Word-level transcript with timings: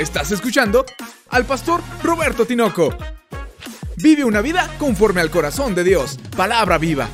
Estás 0.00 0.32
escuchando 0.32 0.86
al 1.28 1.44
pastor 1.44 1.82
Roberto 2.02 2.46
Tinoco. 2.46 2.96
Vive 3.98 4.24
una 4.24 4.40
vida 4.40 4.74
conforme 4.78 5.20
al 5.20 5.30
corazón 5.30 5.74
de 5.74 5.84
Dios. 5.84 6.18
Palabra 6.34 6.78
viva. 6.78 7.06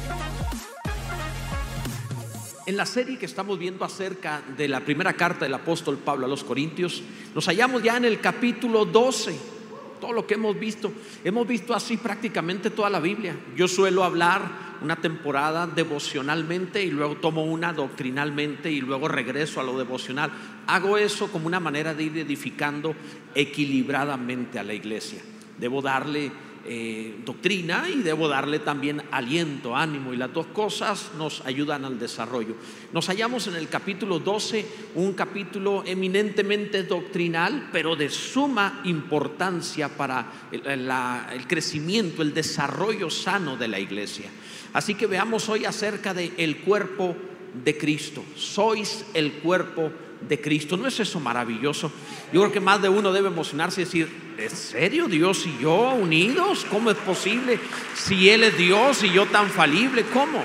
En 2.64 2.76
la 2.76 2.86
serie 2.86 3.18
que 3.18 3.26
estamos 3.26 3.58
viendo 3.58 3.84
acerca 3.84 4.40
de 4.56 4.68
la 4.68 4.84
primera 4.84 5.14
carta 5.14 5.46
del 5.46 5.54
apóstol 5.54 5.98
Pablo 5.98 6.26
a 6.26 6.28
los 6.28 6.44
Corintios, 6.44 7.02
nos 7.34 7.46
hallamos 7.46 7.82
ya 7.82 7.96
en 7.96 8.04
el 8.04 8.20
capítulo 8.20 8.84
12. 8.84 9.55
Todo 10.00 10.12
lo 10.12 10.26
que 10.26 10.34
hemos 10.34 10.58
visto, 10.58 10.92
hemos 11.24 11.46
visto 11.46 11.74
así 11.74 11.96
prácticamente 11.96 12.70
toda 12.70 12.90
la 12.90 13.00
Biblia. 13.00 13.36
Yo 13.56 13.68
suelo 13.68 14.04
hablar 14.04 14.66
una 14.82 14.96
temporada 14.96 15.66
devocionalmente 15.66 16.82
y 16.82 16.90
luego 16.90 17.16
tomo 17.16 17.44
una 17.44 17.72
doctrinalmente 17.72 18.70
y 18.70 18.80
luego 18.80 19.08
regreso 19.08 19.60
a 19.60 19.64
lo 19.64 19.78
devocional. 19.78 20.30
Hago 20.66 20.98
eso 20.98 21.30
como 21.30 21.46
una 21.46 21.60
manera 21.60 21.94
de 21.94 22.04
ir 22.04 22.18
edificando 22.18 22.94
equilibradamente 23.34 24.58
a 24.58 24.64
la 24.64 24.74
iglesia. 24.74 25.20
Debo 25.58 25.80
darle 25.80 26.30
eh, 26.68 27.16
doctrina 27.24 27.88
y 27.88 28.02
debo 28.02 28.28
darle 28.28 28.58
también 28.58 29.02
aliento, 29.10 29.76
ánimo 29.76 30.12
y 30.12 30.16
las 30.16 30.32
dos 30.32 30.46
cosas 30.46 31.12
nos 31.16 31.40
ayudan 31.46 31.84
al 31.84 31.98
desarrollo. 31.98 32.56
Nos 32.92 33.06
hallamos 33.06 33.46
en 33.46 33.56
el 33.56 33.68
capítulo 33.68 34.18
12, 34.18 34.66
un 34.96 35.12
capítulo 35.14 35.82
eminentemente 35.86 36.82
doctrinal, 36.82 37.70
pero 37.72 37.96
de 37.96 38.08
suma 38.08 38.80
importancia 38.84 39.88
para 39.96 40.32
el, 40.52 41.46
crecimiento, 41.46 42.22
el 42.22 42.34
desarrollo 42.34 43.10
sano 43.10 43.56
de 43.56 43.68
la 43.68 43.80
iglesia. 43.80 44.30
Así 44.72 44.94
que 44.94 45.06
veamos 45.06 45.48
hoy 45.48 45.64
acerca 45.64 46.14
del 46.14 46.32
el 46.36 46.58
cuerpo 46.58 47.16
de 47.64 47.78
Cristo. 47.78 48.24
Sois 48.34 49.06
el 49.14 49.32
cuerpo 49.34 49.82
de 49.82 50.05
Cristo. 50.40 50.76
¿No 50.76 50.86
es 50.86 50.98
eso 51.00 51.20
maravilloso? 51.20 51.90
Yo 52.32 52.40
creo 52.40 52.52
que 52.52 52.60
más 52.60 52.82
de 52.82 52.88
uno 52.88 53.12
debe 53.12 53.28
emocionarse 53.28 53.82
y 53.82 53.84
decir, 53.84 54.26
¿Es 54.38 54.52
serio 54.52 55.06
Dios 55.08 55.46
y 55.46 55.62
yo 55.62 55.94
unidos? 55.94 56.66
¿Cómo 56.70 56.90
es 56.90 56.96
posible? 56.98 57.58
Si 57.94 58.28
Él 58.28 58.42
es 58.42 58.58
Dios 58.58 59.02
y 59.02 59.10
yo 59.10 59.24
tan 59.26 59.48
falible, 59.48 60.04
¿cómo? 60.12 60.42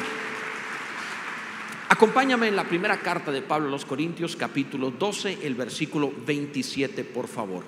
Acompáñame 1.90 2.48
en 2.48 2.56
la 2.56 2.64
primera 2.64 3.02
carta 3.02 3.34
de 3.34 3.42
Pablo 3.42 3.68
a 3.68 3.72
los 3.72 3.84
Corintios, 3.84 4.38
capítulo 4.38 4.92
12, 4.92 5.40
el 5.44 5.56
versículo 5.56 6.10
27, 6.26 7.04
por 7.04 7.28
favor. 7.28 7.66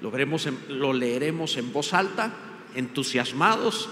Lo, 0.00 0.12
veremos 0.12 0.48
lo 0.68 0.92
leeremos 0.92 1.56
en 1.56 1.72
voz 1.72 1.92
alta, 1.92 2.32
entusiasmados, 2.76 3.88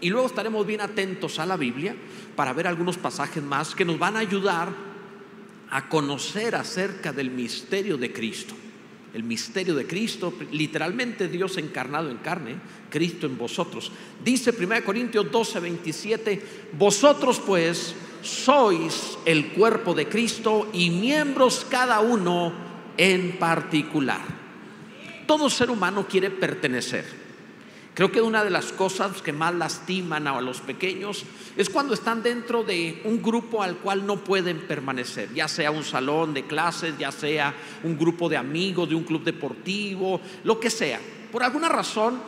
y 0.00 0.10
luego 0.10 0.26
estaremos 0.26 0.66
bien 0.66 0.80
atentos 0.80 1.38
a 1.38 1.46
la 1.46 1.56
Biblia 1.56 1.94
para 2.34 2.52
ver 2.52 2.66
algunos 2.66 2.98
pasajes 2.98 3.44
más 3.44 3.76
que 3.76 3.84
nos 3.84 3.96
van 3.96 4.16
a 4.16 4.20
ayudar 4.20 4.91
a 5.72 5.88
conocer 5.88 6.54
acerca 6.54 7.12
del 7.12 7.30
misterio 7.30 7.98
de 7.98 8.12
Cristo 8.12 8.54
el 9.14 9.24
misterio 9.24 9.74
de 9.74 9.86
Cristo, 9.86 10.32
literalmente 10.52 11.28
Dios 11.28 11.58
encarnado 11.58 12.10
en 12.10 12.18
carne, 12.18 12.56
Cristo 12.88 13.26
en 13.26 13.36
vosotros. 13.36 13.92
Dice 14.24 14.54
1 14.58 14.84
Corintios 14.84 15.30
12, 15.30 15.60
27, 15.60 16.42
vosotros 16.78 17.40
pues 17.44 17.94
sois 18.22 19.18
el 19.24 19.48
cuerpo 19.48 19.94
de 19.94 20.08
Cristo 20.08 20.70
y 20.72 20.90
miembros 20.90 21.66
cada 21.68 22.00
uno 22.00 22.52
en 22.96 23.38
particular. 23.38 24.20
Todo 25.26 25.50
ser 25.50 25.70
humano 25.70 26.06
quiere 26.08 26.30
pertenecer. 26.30 27.21
Creo 27.94 28.10
que 28.10 28.22
una 28.22 28.42
de 28.42 28.48
las 28.48 28.72
cosas 28.72 29.20
que 29.20 29.34
más 29.34 29.54
lastiman 29.54 30.26
a 30.26 30.40
los 30.40 30.62
pequeños 30.62 31.24
es 31.58 31.68
cuando 31.68 31.92
están 31.92 32.22
dentro 32.22 32.64
de 32.64 33.02
un 33.04 33.22
grupo 33.22 33.62
al 33.62 33.76
cual 33.76 34.06
no 34.06 34.16
pueden 34.24 34.60
permanecer, 34.60 35.34
ya 35.34 35.46
sea 35.46 35.70
un 35.70 35.84
salón 35.84 36.32
de 36.32 36.46
clases, 36.46 36.96
ya 36.96 37.12
sea 37.12 37.54
un 37.82 37.98
grupo 37.98 38.30
de 38.30 38.38
amigos, 38.38 38.88
de 38.88 38.94
un 38.94 39.04
club 39.04 39.22
deportivo, 39.22 40.22
lo 40.44 40.58
que 40.58 40.70
sea. 40.70 41.00
Por 41.30 41.42
alguna 41.42 41.68
razón, 41.68 42.18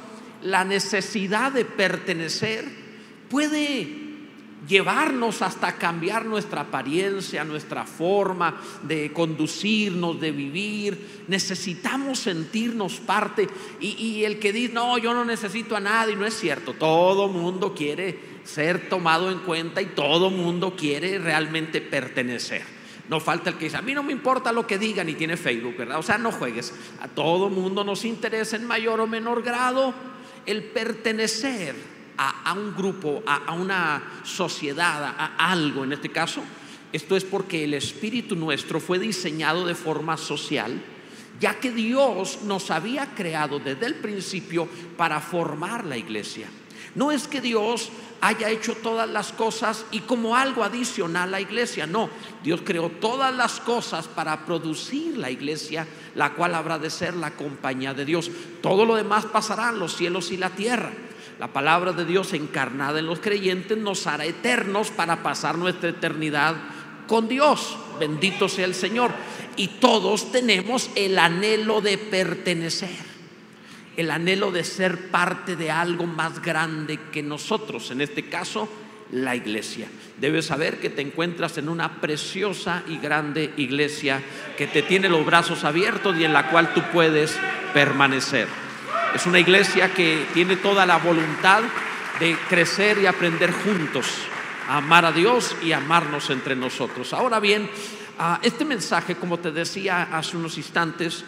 la 0.43 0.65
necesidad 0.65 1.53
de 1.53 1.65
pertenecer 1.65 2.67
puede 3.31 4.04
llevarnos 4.69 5.43
hasta 5.43 5.77
cambiar 5.77 6.25
nuestra 6.25 6.63
apariencia, 6.63 7.45
nuestra 7.45 7.85
forma 7.85 8.61
de 8.83 9.13
conducirnos, 9.13 10.21
de 10.21 10.33
vivir. 10.33 11.25
Necesitamos 11.29 12.21
sentirnos 12.21 13.01
parte. 13.01 13.49
Y, 13.81 14.25
el 14.25 14.39
que 14.39 14.53
dice, 14.53 14.73
no, 14.73 14.99
yo 14.99 15.15
no 15.15 15.25
necesito 15.25 15.77
a 15.77 15.81
nadie, 15.81 16.17
no 16.17 16.27
es 16.27 16.39
cierto. 16.39 16.75
Todo 16.75 17.29
mundo 17.29 17.75
quiere 17.75 18.35
ser 18.45 18.89
tomado 18.89 19.31
en 19.31 19.39
cuenta 19.41 19.81
y 19.81 19.87
todo 19.87 20.31
mundo 20.31 20.75
quiere 20.77 21.19
realmente 21.19 21.81
pertenecer. 21.81 22.63
No 23.09 23.21
falta 23.21 23.51
el 23.51 23.57
que 23.57 23.67
dice, 23.67 23.77
a 23.77 23.83
mí 23.83 23.93
no 23.93 24.03
me 24.03 24.13
importa 24.13 24.51
lo 24.51 24.67
que 24.67 24.79
digan 24.79 25.09
y 25.11 25.15
tiene 25.15 25.37
Facebook, 25.37 25.77
¿verdad? 25.77 25.99
O 25.99 26.03
sea, 26.03 26.17
no 26.17 26.33
juegues. 26.33 26.73
A 27.01 27.09
todo 27.09 27.51
mundo 27.51 27.85
nos 27.85 28.05
interesa 28.07 28.57
en 28.57 28.67
mayor 28.67 29.01
o 29.01 29.07
menor 29.07 29.43
grado 29.43 29.93
el 30.47 30.63
pertenecer 30.65 31.94
a, 32.17 32.53
un 32.53 32.75
grupo, 32.75 33.23
a, 33.27 33.53
una 33.53 34.21
sociedad, 34.25 35.05
a, 35.05 35.51
algo 35.51 35.85
en 35.85 35.93
este 35.93 36.11
caso, 36.11 36.43
esto 36.93 37.17
es 37.17 37.25
porque 37.25 37.65
el 37.65 37.75
espíritu 37.75 38.37
nuestro 38.37 38.81
fue 38.81 38.99
diseñado 38.99 39.67
de 39.67 39.75
forma 39.75 40.17
social, 40.17 40.81
ya 41.41 41.59
que 41.59 41.73
Dios 41.73 42.41
nos 42.45 42.71
había 42.71 43.15
creado 43.15 43.59
desde 43.59 43.87
el 43.87 43.97
principio 43.97 44.69
para 44.97 45.21
formar 45.21 45.85
la 45.85 45.97
iglesia. 45.97 46.49
No 46.95 47.11
es 47.11 47.27
que 47.27 47.41
Dios 47.41 47.91
haya 48.21 48.49
hecho 48.49 48.77
todas 48.77 49.09
las 49.11 49.33
cosas 49.33 49.85
y 49.91 50.01
como 50.01 50.37
algo 50.37 50.63
adicional 50.63 51.29
a 51.29 51.33
la 51.33 51.41
iglesia, 51.41 51.87
no, 51.87 52.09
Dios 52.43 52.61
creó 52.65 52.89
todas 52.89 53.35
las 53.35 53.59
cosas 53.61 54.07
para 54.07 54.47
producir 54.47 55.19
la 55.19 55.31
iglesia, 55.31 55.89
la 56.15 56.35
cual 56.35 56.55
habrá 56.55 56.79
de 56.79 56.91
ser 56.91 57.15
la 57.17 57.33
compañía 57.33 57.93
de 57.93 58.05
Dios. 58.05 58.31
Todo 58.63 58.87
lo 58.87 58.95
demás 58.95 59.27
pasará, 59.27 59.73
los 59.73 59.97
cielos 59.97 60.31
y 60.31 60.37
la 60.37 60.51
tierra. 60.51 60.93
La 61.39 61.53
palabra 61.53 61.93
de 61.93 62.05
Dios 62.05 62.33
encarnada 62.33 62.99
en 62.99 63.07
los 63.07 63.21
creyentes 63.21 63.77
nos 63.77 64.07
hará 64.07 64.25
eternos 64.25 64.91
para 64.91 65.23
pasar 65.23 65.59
nuestra 65.59 65.91
eternidad 65.91 66.55
con 67.07 67.29
Dios. 67.29 67.77
Bendito 67.99 68.49
sea 68.49 68.65
el 68.65 68.75
Señor. 68.75 69.11
Y 69.57 69.69
todos 69.69 70.33
tenemos 70.33 70.91
el 70.95 71.19
anhelo 71.19 71.81
de 71.81 71.99
pertenecer 71.99 73.15
el 73.97 74.11
anhelo 74.11 74.51
de 74.51 74.65
ser 74.65 75.11
parte 75.11 75.57
de 75.57 75.71
algo 75.71 76.07
más 76.07 76.43
grande 76.43 76.99
que 77.13 77.23
nosotros, 77.23 77.91
en 77.91 78.01
este 78.01 78.29
caso, 78.29 78.69
la 79.13 79.37
iglesia. 79.37 79.89
Debes 80.19 80.47
saber 80.47 80.79
que 80.81 80.91
te 80.91 81.03
encuentras 81.03 81.59
en 81.59 81.69
una 81.69 82.01
preciosa 82.01 82.83
y 82.89 82.99
grande 82.99 83.53
iglesia 83.57 84.23
que 84.57 84.67
te 84.67 84.83
tiene 84.83 85.09
los 85.09 85.25
brazos 85.25 85.65
abiertos 85.65 86.17
y 86.19 86.25
en 86.25 86.33
la 86.33 86.51
cual 86.51 86.73
tú 86.75 86.83
puedes 86.93 87.37
permanecer. 87.73 88.49
Es 89.15 89.27
una 89.27 89.39
iglesia 89.39 89.95
que 89.95 90.27
tiene 90.35 90.57
toda 90.57 90.85
la 90.85 90.97
voluntad 90.97 91.63
de 92.19 92.37
crecer 92.49 92.99
y 92.99 93.07
aprender 93.07 93.53
juntos 93.53 94.07
a 94.69 94.79
amar 94.79 95.05
a 95.05 95.13
Dios 95.13 95.55
y 95.63 95.71
amarnos 95.71 96.31
entre 96.31 96.57
nosotros. 96.57 97.13
Ahora 97.13 97.39
bien, 97.39 97.71
ah, 98.19 98.41
este 98.43 98.65
mensaje, 98.65 99.15
como 99.15 99.39
te 99.39 99.53
decía 99.53 100.09
hace 100.11 100.37
unos 100.37 100.59
instantes, 100.59 101.25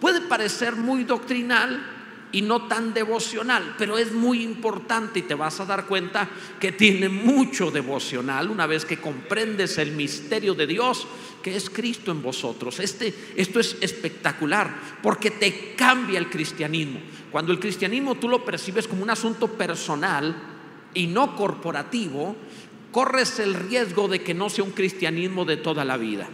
puede 0.00 0.20
parecer 0.20 0.76
muy 0.76 1.02
doctrinal, 1.02 2.03
y 2.34 2.42
no 2.42 2.66
tan 2.66 2.92
devocional, 2.92 3.76
pero 3.78 3.96
es 3.96 4.12
muy 4.12 4.42
importante 4.42 5.20
y 5.20 5.22
te 5.22 5.36
vas 5.36 5.60
a 5.60 5.66
dar 5.66 5.86
cuenta 5.86 6.28
que 6.58 6.72
tiene 6.72 7.08
mucho 7.08 7.70
devocional 7.70 8.50
una 8.50 8.66
vez 8.66 8.84
que 8.84 9.00
comprendes 9.00 9.78
el 9.78 9.92
misterio 9.92 10.52
de 10.54 10.66
Dios 10.66 11.06
que 11.40 11.54
es 11.54 11.70
Cristo 11.70 12.10
en 12.10 12.22
vosotros. 12.22 12.80
Este, 12.80 13.14
esto 13.36 13.60
es 13.60 13.76
espectacular 13.80 14.98
porque 15.00 15.30
te 15.30 15.76
cambia 15.76 16.18
el 16.18 16.28
cristianismo. 16.28 16.98
Cuando 17.30 17.52
el 17.52 17.60
cristianismo 17.60 18.16
tú 18.16 18.28
lo 18.28 18.44
percibes 18.44 18.88
como 18.88 19.04
un 19.04 19.10
asunto 19.10 19.46
personal 19.46 20.34
y 20.92 21.06
no 21.06 21.36
corporativo, 21.36 22.34
corres 22.90 23.38
el 23.38 23.54
riesgo 23.54 24.08
de 24.08 24.24
que 24.24 24.34
no 24.34 24.50
sea 24.50 24.64
un 24.64 24.72
cristianismo 24.72 25.44
de 25.44 25.58
toda 25.58 25.84
la 25.84 25.96
vida. 25.96 26.28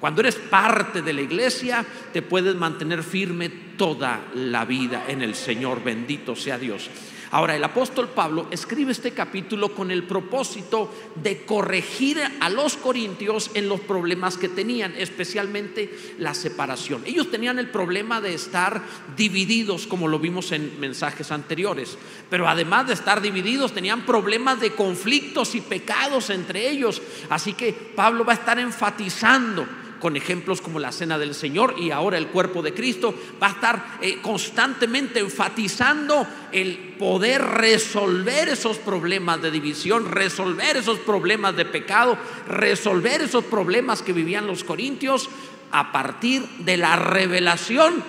Cuando 0.00 0.22
eres 0.22 0.36
parte 0.36 1.02
de 1.02 1.12
la 1.12 1.20
iglesia, 1.20 1.84
te 2.12 2.22
puedes 2.22 2.54
mantener 2.56 3.02
firme 3.02 3.50
toda 3.76 4.20
la 4.34 4.64
vida 4.64 5.04
en 5.08 5.20
el 5.20 5.34
Señor. 5.34 5.84
Bendito 5.84 6.34
sea 6.34 6.58
Dios. 6.58 6.88
Ahora, 7.32 7.54
el 7.54 7.62
apóstol 7.62 8.08
Pablo 8.08 8.48
escribe 8.50 8.90
este 8.90 9.12
capítulo 9.12 9.72
con 9.72 9.92
el 9.92 10.02
propósito 10.02 10.92
de 11.14 11.44
corregir 11.44 12.18
a 12.40 12.48
los 12.48 12.76
corintios 12.76 13.52
en 13.54 13.68
los 13.68 13.80
problemas 13.80 14.36
que 14.36 14.48
tenían, 14.48 14.94
especialmente 14.96 15.96
la 16.18 16.34
separación. 16.34 17.02
Ellos 17.06 17.30
tenían 17.30 17.60
el 17.60 17.68
problema 17.68 18.20
de 18.20 18.34
estar 18.34 18.82
divididos, 19.16 19.86
como 19.86 20.08
lo 20.08 20.18
vimos 20.18 20.50
en 20.50 20.80
mensajes 20.80 21.30
anteriores, 21.30 21.98
pero 22.28 22.48
además 22.48 22.88
de 22.88 22.94
estar 22.94 23.20
divididos, 23.20 23.74
tenían 23.74 24.04
problemas 24.04 24.60
de 24.60 24.72
conflictos 24.72 25.54
y 25.54 25.60
pecados 25.60 26.30
entre 26.30 26.68
ellos. 26.68 27.00
Así 27.28 27.52
que 27.52 27.72
Pablo 27.72 28.24
va 28.24 28.32
a 28.32 28.36
estar 28.36 28.58
enfatizando 28.58 29.68
con 30.00 30.16
ejemplos 30.16 30.60
como 30.60 30.80
la 30.80 30.90
cena 30.90 31.18
del 31.18 31.34
Señor 31.34 31.76
y 31.78 31.92
ahora 31.92 32.18
el 32.18 32.28
cuerpo 32.28 32.62
de 32.62 32.74
Cristo, 32.74 33.14
va 33.40 33.48
a 33.48 33.50
estar 33.50 33.98
eh, 34.02 34.18
constantemente 34.20 35.20
enfatizando 35.20 36.26
el 36.50 36.94
poder 36.98 37.42
resolver 37.42 38.48
esos 38.48 38.78
problemas 38.78 39.40
de 39.40 39.50
división, 39.50 40.10
resolver 40.10 40.76
esos 40.76 40.98
problemas 40.98 41.54
de 41.56 41.66
pecado, 41.66 42.18
resolver 42.48 43.20
esos 43.20 43.44
problemas 43.44 44.02
que 44.02 44.12
vivían 44.12 44.46
los 44.46 44.64
corintios 44.64 45.28
a 45.70 45.92
partir 45.92 46.42
de 46.58 46.76
la 46.76 46.96
revelación 46.96 48.02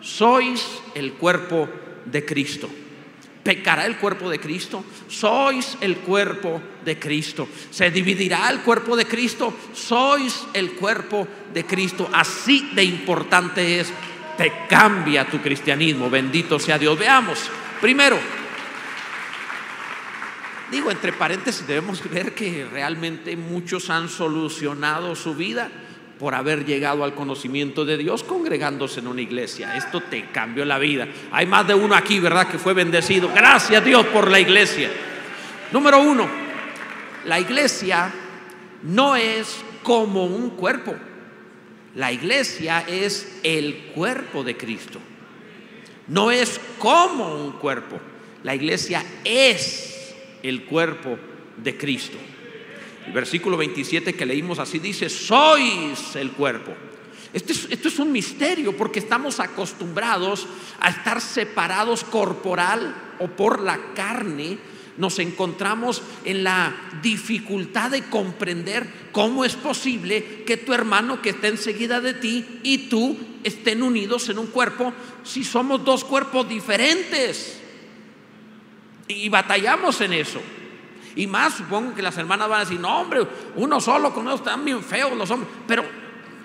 sois 0.00 0.64
el 0.94 1.14
cuerpo 1.14 1.68
de 2.06 2.24
Cristo. 2.24 2.68
¿Pecará 3.42 3.86
el 3.86 3.96
cuerpo 3.96 4.28
de 4.28 4.38
Cristo? 4.38 4.84
Sois 5.08 5.78
el 5.80 5.98
cuerpo 5.98 6.60
de 6.84 6.98
Cristo. 6.98 7.48
¿Se 7.70 7.90
dividirá 7.90 8.50
el 8.50 8.60
cuerpo 8.60 8.96
de 8.96 9.06
Cristo? 9.06 9.56
Sois 9.72 10.46
el 10.52 10.72
cuerpo 10.72 11.26
de 11.52 11.64
Cristo. 11.64 12.10
Así 12.12 12.70
de 12.74 12.84
importante 12.84 13.80
es. 13.80 13.92
Te 14.36 14.66
cambia 14.68 15.26
tu 15.26 15.38
cristianismo. 15.40 16.10
Bendito 16.10 16.58
sea 16.58 16.78
Dios. 16.78 16.98
Veamos. 16.98 17.50
Primero, 17.80 18.18
digo 20.70 20.90
entre 20.90 21.12
paréntesis, 21.14 21.66
debemos 21.66 22.08
ver 22.10 22.34
que 22.34 22.66
realmente 22.70 23.36
muchos 23.36 23.88
han 23.88 24.10
solucionado 24.10 25.16
su 25.16 25.34
vida 25.34 25.70
por 26.20 26.34
haber 26.34 26.66
llegado 26.66 27.02
al 27.02 27.14
conocimiento 27.14 27.86
de 27.86 27.96
Dios 27.96 28.22
congregándose 28.22 29.00
en 29.00 29.06
una 29.06 29.22
iglesia. 29.22 29.74
Esto 29.74 30.02
te 30.02 30.26
cambió 30.26 30.66
la 30.66 30.78
vida. 30.78 31.08
Hay 31.32 31.46
más 31.46 31.66
de 31.66 31.72
uno 31.72 31.94
aquí, 31.94 32.20
¿verdad? 32.20 32.46
Que 32.46 32.58
fue 32.58 32.74
bendecido. 32.74 33.30
Gracias 33.34 33.82
Dios 33.82 34.04
por 34.08 34.30
la 34.30 34.38
iglesia. 34.38 34.90
Número 35.72 35.98
uno, 35.98 36.28
la 37.24 37.40
iglesia 37.40 38.12
no 38.82 39.16
es 39.16 39.64
como 39.82 40.26
un 40.26 40.50
cuerpo. 40.50 40.94
La 41.94 42.12
iglesia 42.12 42.84
es 42.86 43.40
el 43.42 43.90
cuerpo 43.94 44.44
de 44.44 44.58
Cristo. 44.58 45.00
No 46.06 46.30
es 46.30 46.60
como 46.78 47.34
un 47.34 47.52
cuerpo. 47.52 47.98
La 48.42 48.54
iglesia 48.54 49.02
es 49.24 50.14
el 50.42 50.64
cuerpo 50.64 51.18
de 51.56 51.78
Cristo. 51.78 52.18
Versículo 53.12 53.56
27 53.56 54.14
que 54.14 54.26
leímos 54.26 54.58
así 54.58 54.78
dice, 54.78 55.08
sois 55.08 56.16
el 56.16 56.32
cuerpo. 56.32 56.72
Esto 57.32 57.52
es, 57.52 57.68
esto 57.70 57.88
es, 57.88 57.98
un 57.98 58.10
misterio 58.10 58.76
porque 58.76 58.98
estamos 58.98 59.38
acostumbrados 59.38 60.46
a 60.80 60.90
estar 60.90 61.20
separados 61.20 62.02
corporal 62.02 62.94
o 63.20 63.28
por 63.28 63.60
la 63.60 63.94
carne. 63.94 64.58
Nos 64.96 65.18
encontramos 65.20 66.02
en 66.24 66.42
la 66.42 66.74
dificultad 67.02 67.92
de 67.92 68.02
comprender 68.02 68.86
cómo 69.12 69.44
es 69.44 69.54
posible 69.54 70.42
que 70.44 70.56
tu 70.56 70.74
hermano 70.74 71.22
que 71.22 71.30
está 71.30 71.48
enseguida 71.48 72.00
de 72.00 72.14
ti 72.14 72.60
y 72.64 72.88
tú 72.88 73.16
estén 73.44 73.82
unidos 73.82 74.28
en 74.28 74.38
un 74.38 74.48
cuerpo 74.48 74.92
si 75.22 75.44
somos 75.44 75.84
dos 75.84 76.04
cuerpos 76.04 76.48
diferentes. 76.48 77.60
Y 79.06 79.28
batallamos 79.28 80.00
en 80.00 80.12
eso. 80.14 80.40
Y 81.16 81.26
más 81.26 81.54
supongo 81.54 81.94
que 81.94 82.02
las 82.02 82.16
hermanas 82.18 82.48
van 82.48 82.60
a 82.60 82.64
decir, 82.64 82.80
no 82.80 83.00
hombre, 83.00 83.26
uno 83.56 83.80
solo 83.80 84.14
con 84.14 84.26
ellos 84.26 84.40
están 84.40 84.64
bien 84.64 84.82
feos 84.82 85.16
los 85.16 85.30
hombres. 85.30 85.50
Pero, 85.66 85.84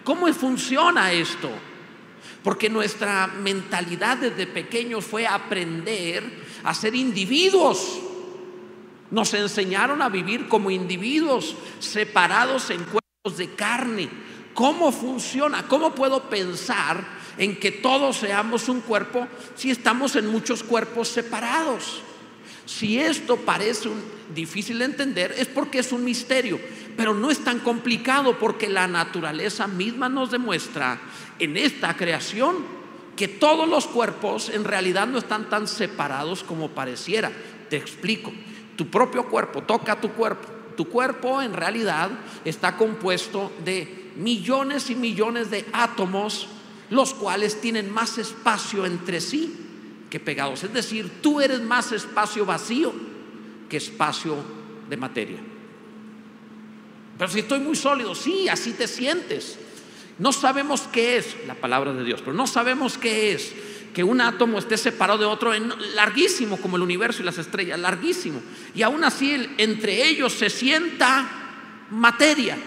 ¿cómo 0.03 0.31
funciona 0.33 1.11
esto? 1.11 1.49
Porque 2.43 2.69
nuestra 2.69 3.27
mentalidad 3.27 4.17
desde 4.17 4.47
pequeños 4.47 5.05
fue 5.05 5.27
aprender 5.27 6.45
a 6.63 6.73
ser 6.73 6.95
individuos. 6.95 7.99
Nos 9.11 9.33
enseñaron 9.33 10.01
a 10.01 10.09
vivir 10.09 10.47
como 10.47 10.71
individuos, 10.71 11.55
separados 11.79 12.69
en 12.71 12.83
cuerpos 12.83 13.37
de 13.37 13.53
carne. 13.53 14.09
¿Cómo 14.53 14.91
funciona? 14.91 15.67
¿Cómo 15.67 15.93
puedo 15.93 16.23
pensar 16.23 17.03
en 17.37 17.59
que 17.59 17.71
todos 17.71 18.17
seamos 18.17 18.69
un 18.69 18.81
cuerpo 18.81 19.27
si 19.55 19.69
estamos 19.69 20.15
en 20.15 20.27
muchos 20.27 20.63
cuerpos 20.63 21.09
separados? 21.09 22.01
Si 22.65 22.99
esto 22.99 23.37
parece 23.37 23.89
difícil 24.33 24.79
de 24.79 24.85
entender 24.85 25.35
es 25.37 25.47
porque 25.47 25.79
es 25.79 25.91
un 25.91 26.03
misterio, 26.03 26.59
pero 26.97 27.13
no 27.13 27.29
es 27.29 27.43
tan 27.43 27.59
complicado 27.59 28.39
porque 28.39 28.69
la 28.69 28.87
naturaleza 28.87 29.67
misma 29.67 30.09
nos 30.09 30.31
demuestra 30.31 30.99
en 31.37 31.57
esta 31.57 31.95
creación 31.95 32.55
que 33.15 33.27
todos 33.27 33.67
los 33.69 33.85
cuerpos 33.87 34.49
en 34.49 34.63
realidad 34.63 35.07
no 35.07 35.17
están 35.17 35.49
tan 35.49 35.67
separados 35.67 36.43
como 36.43 36.69
pareciera. 36.69 37.31
Te 37.69 37.77
explico. 37.77 38.33
Tu 38.75 38.89
propio 38.89 39.27
cuerpo, 39.27 39.61
toca 39.61 40.01
tu 40.01 40.11
cuerpo. 40.11 40.49
Tu 40.75 40.89
cuerpo 40.89 41.41
en 41.41 41.53
realidad 41.53 42.09
está 42.43 42.75
compuesto 42.75 43.53
de 43.63 44.11
millones 44.17 44.89
y 44.89 44.95
millones 44.95 45.49
de 45.49 45.65
átomos, 45.71 46.47
los 46.89 47.13
cuales 47.13 47.61
tienen 47.61 47.93
más 47.93 48.17
espacio 48.17 48.85
entre 48.85 49.21
sí 49.21 49.65
que 50.09 50.19
pegados. 50.19 50.63
Es 50.63 50.73
decir, 50.73 51.21
tú 51.21 51.41
eres 51.41 51.61
más 51.61 51.91
espacio 51.91 52.45
vacío 52.45 52.93
que 53.69 53.77
espacio 53.77 54.37
de 54.89 54.97
materia. 54.97 55.39
Pero 57.17 57.31
si 57.31 57.39
estoy 57.39 57.59
muy 57.59 57.75
sólido, 57.75 58.13
sí, 58.13 58.47
así 58.49 58.73
te 58.73 58.87
sientes. 58.87 59.57
No 60.17 60.31
sabemos 60.31 60.81
qué 60.91 61.17
es 61.17 61.35
la 61.47 61.55
palabra 61.55 61.93
de 61.93 62.03
Dios, 62.03 62.21
pero 62.21 62.33
no 62.33 62.47
sabemos 62.47 62.97
qué 62.97 63.33
es 63.33 63.53
que 63.93 64.03
un 64.03 64.19
átomo 64.19 64.59
esté 64.59 64.77
separado 64.77 65.19
de 65.19 65.25
otro, 65.25 65.53
en, 65.53 65.71
larguísimo 65.95 66.57
como 66.57 66.75
el 66.75 66.83
universo 66.83 67.21
y 67.21 67.25
las 67.25 67.37
estrellas, 67.37 67.79
larguísimo. 67.79 68.41
Y 68.73 68.81
aún 68.81 69.05
así 69.05 69.49
entre 69.57 70.05
ellos 70.05 70.33
se 70.33 70.49
sienta 70.49 71.25
materia. 71.91 72.57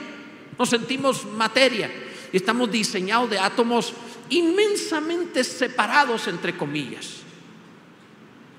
Nos 0.58 0.70
sentimos 0.70 1.26
materia. 1.26 1.90
Y 2.32 2.37
estamos 2.38 2.70
diseñados 2.70 3.29
de 3.29 3.38
átomos 3.38 3.93
inmensamente 4.31 5.44
separados, 5.44 6.29
entre 6.29 6.56
comillas. 6.56 7.27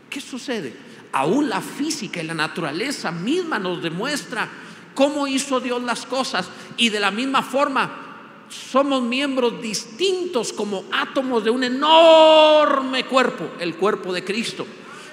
¿Qué 0.09 0.21
sucede? 0.21 0.73
Aún 1.11 1.49
la 1.49 1.61
física 1.61 2.21
y 2.21 2.25
la 2.25 2.33
naturaleza 2.33 3.11
misma 3.11 3.59
nos 3.59 3.81
demuestra 3.81 4.47
cómo 4.95 5.27
hizo 5.27 5.59
Dios 5.59 5.81
las 5.83 6.05
cosas 6.05 6.49
y 6.77 6.89
de 6.89 6.99
la 6.99 7.11
misma 7.11 7.41
forma 7.43 8.07
somos 8.49 9.03
miembros 9.03 9.61
distintos 9.61 10.51
como 10.53 10.85
átomos 10.91 11.43
de 11.43 11.51
un 11.51 11.63
enorme 11.63 13.05
cuerpo, 13.05 13.51
el 13.59 13.75
cuerpo 13.75 14.11
de 14.11 14.23
Cristo. 14.23 14.65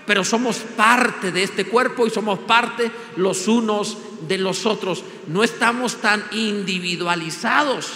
Pero 0.07 0.25
somos 0.25 0.59
parte 0.59 1.33
de 1.33 1.43
este 1.43 1.67
cuerpo 1.67 2.07
y 2.07 2.11
somos 2.11 2.39
parte 2.41 2.91
los 3.17 3.49
unos 3.49 3.99
de 4.29 4.39
los 4.39 4.65
otros. 4.65 5.05
No 5.27 5.43
estamos 5.43 5.97
tan 5.97 6.25
individualizados, 6.33 7.91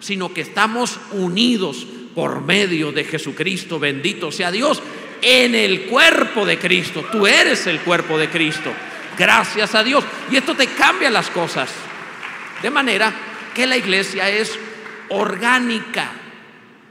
sino 0.00 0.34
que 0.34 0.42
estamos 0.42 0.98
unidos 1.12 1.86
por 2.14 2.42
medio 2.42 2.92
de 2.92 3.04
Jesucristo. 3.04 3.78
Bendito 3.78 4.32
sea 4.32 4.50
Dios 4.50 4.82
en 5.24 5.54
el 5.54 5.86
cuerpo 5.86 6.44
de 6.44 6.58
Cristo. 6.58 7.06
Tú 7.10 7.26
eres 7.26 7.66
el 7.66 7.80
cuerpo 7.80 8.18
de 8.18 8.28
Cristo. 8.28 8.70
Gracias 9.18 9.74
a 9.74 9.82
Dios. 9.82 10.04
Y 10.30 10.36
esto 10.36 10.54
te 10.54 10.66
cambia 10.66 11.10
las 11.10 11.30
cosas. 11.30 11.70
De 12.62 12.70
manera 12.70 13.12
que 13.54 13.66
la 13.66 13.78
iglesia 13.78 14.28
es 14.28 14.56
orgánica. 15.08 16.12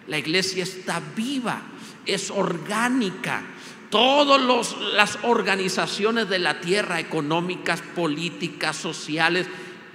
La 0.07 0.17
iglesia 0.17 0.63
está 0.63 0.99
viva, 1.15 1.61
es 2.05 2.31
orgánica. 2.31 3.43
Todas 3.91 4.75
las 4.95 5.19
organizaciones 5.21 6.27
de 6.27 6.39
la 6.39 6.59
tierra, 6.59 6.99
económicas, 6.99 7.81
políticas, 7.95 8.75
sociales, 8.75 9.45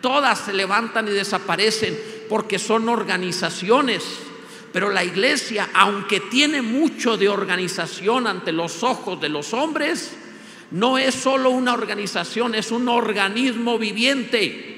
todas 0.00 0.38
se 0.38 0.52
levantan 0.52 1.08
y 1.08 1.10
desaparecen 1.10 1.98
porque 2.28 2.60
son 2.60 2.88
organizaciones 2.88 4.27
pero 4.72 4.90
la 4.90 5.04
iglesia, 5.04 5.70
aunque 5.72 6.20
tiene 6.20 6.62
mucho 6.62 7.16
de 7.16 7.28
organización 7.28 8.26
ante 8.26 8.52
los 8.52 8.82
ojos 8.82 9.20
de 9.20 9.28
los 9.28 9.54
hombres, 9.54 10.16
no 10.70 10.98
es 10.98 11.14
solo 11.14 11.50
una 11.50 11.72
organización, 11.72 12.54
es 12.54 12.70
un 12.70 12.88
organismo 12.88 13.78
viviente. 13.78 14.76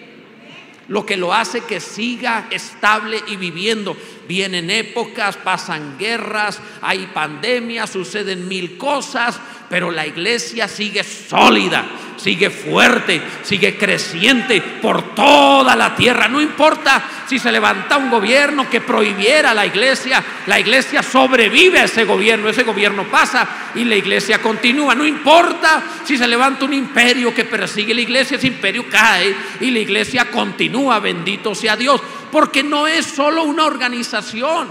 Lo 0.88 1.06
que 1.06 1.16
lo 1.16 1.32
hace 1.32 1.62
que 1.62 1.80
siga 1.80 2.48
estable 2.50 3.22
y 3.28 3.36
viviendo. 3.36 3.96
Vienen 4.26 4.70
épocas, 4.70 5.36
pasan 5.36 5.98
guerras, 5.98 6.60
hay 6.82 7.08
pandemias, 7.12 7.90
suceden 7.90 8.48
mil 8.48 8.76
cosas, 8.76 9.40
pero 9.70 9.92
la 9.92 10.04
iglesia 10.04 10.66
sigue 10.66 11.04
sólida, 11.04 11.86
sigue 12.16 12.50
fuerte, 12.50 13.22
sigue 13.44 13.78
creciente 13.78 14.60
por 14.82 15.14
toda 15.14 15.76
la 15.76 15.94
tierra. 15.94 16.26
No 16.26 16.40
importa 16.40 17.00
si 17.28 17.38
se 17.38 17.52
levanta 17.52 17.96
un 17.96 18.10
gobierno 18.10 18.68
que 18.68 18.80
prohibiera 18.80 19.54
la 19.54 19.64
iglesia, 19.64 20.24
la 20.48 20.58
iglesia 20.58 21.04
sobrevive 21.04 21.78
a 21.78 21.84
ese 21.84 22.02
gobierno, 22.02 22.48
ese 22.48 22.64
gobierno 22.64 23.04
pasa 23.04 23.46
y 23.76 23.84
la 23.84 23.94
iglesia 23.94 24.42
continúa. 24.42 24.96
No 24.96 25.06
importa 25.06 25.84
si 26.04 26.18
se 26.18 26.26
levanta 26.26 26.64
un 26.64 26.74
imperio 26.74 27.32
que 27.32 27.44
persigue 27.44 27.94
la 27.94 28.00
iglesia, 28.00 28.38
ese 28.38 28.48
imperio 28.48 28.86
cae 28.90 29.32
y 29.60 29.70
la 29.70 29.78
iglesia 29.78 30.32
continúa, 30.32 30.98
bendito 30.98 31.54
sea 31.54 31.76
Dios, 31.76 32.02
porque 32.32 32.64
no 32.64 32.88
es 32.88 33.06
solo 33.06 33.44
una 33.44 33.66
organización. 33.66 34.66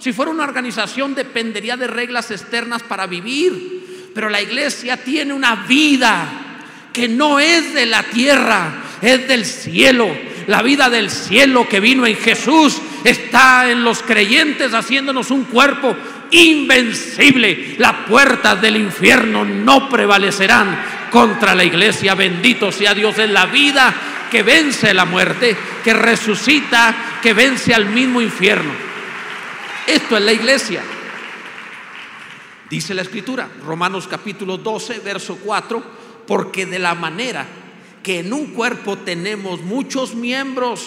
Si 0.00 0.12
fuera 0.12 0.32
una 0.32 0.42
organización 0.42 1.14
dependería 1.14 1.76
de 1.76 1.86
reglas 1.86 2.32
externas 2.32 2.82
para 2.82 3.06
vivir. 3.06 3.81
Pero 4.14 4.28
la 4.28 4.42
iglesia 4.42 4.98
tiene 4.98 5.32
una 5.32 5.56
vida 5.66 6.26
que 6.92 7.08
no 7.08 7.40
es 7.40 7.74
de 7.74 7.86
la 7.86 8.02
tierra, 8.02 8.74
es 9.00 9.26
del 9.26 9.44
cielo. 9.44 10.14
La 10.46 10.62
vida 10.62 10.90
del 10.90 11.10
cielo 11.10 11.68
que 11.68 11.80
vino 11.80 12.06
en 12.06 12.16
Jesús 12.16 12.80
está 13.04 13.70
en 13.70 13.84
los 13.84 14.02
creyentes 14.02 14.74
haciéndonos 14.74 15.30
un 15.30 15.44
cuerpo 15.44 15.96
invencible. 16.30 17.76
Las 17.78 18.06
puertas 18.08 18.60
del 18.60 18.76
infierno 18.76 19.44
no 19.44 19.88
prevalecerán 19.88 21.08
contra 21.10 21.54
la 21.54 21.64
iglesia. 21.64 22.14
Bendito 22.14 22.72
sea 22.72 22.94
Dios 22.94 23.18
en 23.18 23.32
la 23.32 23.46
vida 23.46 23.94
que 24.30 24.42
vence 24.42 24.92
la 24.92 25.04
muerte, 25.04 25.56
que 25.84 25.92
resucita, 25.92 26.94
que 27.22 27.32
vence 27.34 27.74
al 27.74 27.86
mismo 27.86 28.20
infierno. 28.20 28.72
Esto 29.86 30.16
es 30.16 30.22
la 30.22 30.32
iglesia. 30.32 30.82
Dice 32.72 32.94
la 32.94 33.02
escritura, 33.02 33.50
Romanos 33.66 34.08
capítulo 34.08 34.56
12, 34.56 35.00
verso 35.00 35.36
4, 35.44 35.82
porque 36.26 36.64
de 36.64 36.78
la 36.78 36.94
manera 36.94 37.46
que 38.02 38.20
en 38.20 38.32
un 38.32 38.46
cuerpo 38.54 38.96
tenemos 38.96 39.60
muchos 39.60 40.14
miembros, 40.14 40.82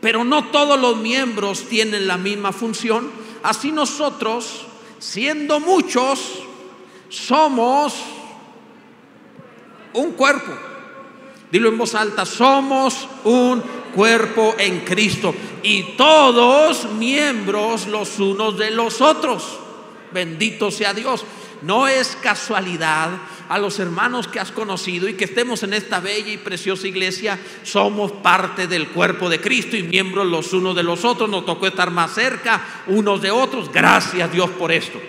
pero 0.00 0.24
no 0.24 0.46
todos 0.46 0.80
los 0.80 0.96
miembros 0.96 1.68
tienen 1.68 2.08
la 2.08 2.18
misma 2.18 2.50
función, 2.50 3.12
así 3.44 3.70
nosotros, 3.70 4.66
siendo 4.98 5.60
muchos, 5.60 6.40
somos 7.08 7.94
un 9.92 10.10
cuerpo. 10.14 10.50
Dilo 11.52 11.68
en 11.68 11.78
voz 11.78 11.94
alta, 11.94 12.26
somos 12.26 13.06
un 13.22 13.62
cuerpo 13.94 14.56
en 14.58 14.80
Cristo 14.80 15.32
y 15.62 15.96
todos 15.96 16.90
miembros 16.94 17.86
los 17.86 18.18
unos 18.18 18.58
de 18.58 18.72
los 18.72 19.00
otros. 19.00 19.61
Bendito 20.12 20.70
sea 20.70 20.94
Dios. 20.94 21.24
No 21.62 21.86
es 21.86 22.16
casualidad 22.20 23.10
a 23.48 23.58
los 23.58 23.78
hermanos 23.78 24.26
que 24.26 24.40
has 24.40 24.50
conocido 24.50 25.08
y 25.08 25.14
que 25.14 25.24
estemos 25.26 25.62
en 25.62 25.74
esta 25.74 26.00
bella 26.00 26.32
y 26.32 26.38
preciosa 26.38 26.88
iglesia, 26.88 27.38
somos 27.62 28.10
parte 28.10 28.66
del 28.66 28.88
cuerpo 28.88 29.28
de 29.28 29.40
Cristo 29.40 29.76
y 29.76 29.82
miembros 29.82 30.26
los 30.26 30.52
unos 30.52 30.74
de 30.74 30.82
los 30.82 31.04
otros. 31.04 31.28
Nos 31.28 31.46
tocó 31.46 31.66
estar 31.66 31.90
más 31.90 32.14
cerca 32.14 32.82
unos 32.86 33.22
de 33.22 33.30
otros. 33.30 33.70
Gracias 33.70 34.32
Dios 34.32 34.50
por 34.50 34.72
esto. 34.72 35.00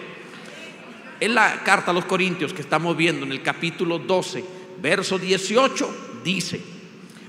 En 1.19 1.33
la 1.33 1.63
carta 1.63 1.91
a 1.91 1.93
los 1.93 2.05
Corintios 2.05 2.53
que 2.53 2.61
estamos 2.61 2.97
viendo 2.97 3.25
en 3.25 3.31
el 3.31 3.41
capítulo 3.41 3.97
12, 3.97 4.43
verso 4.81 5.17
18, 5.17 6.21
dice, 6.23 6.61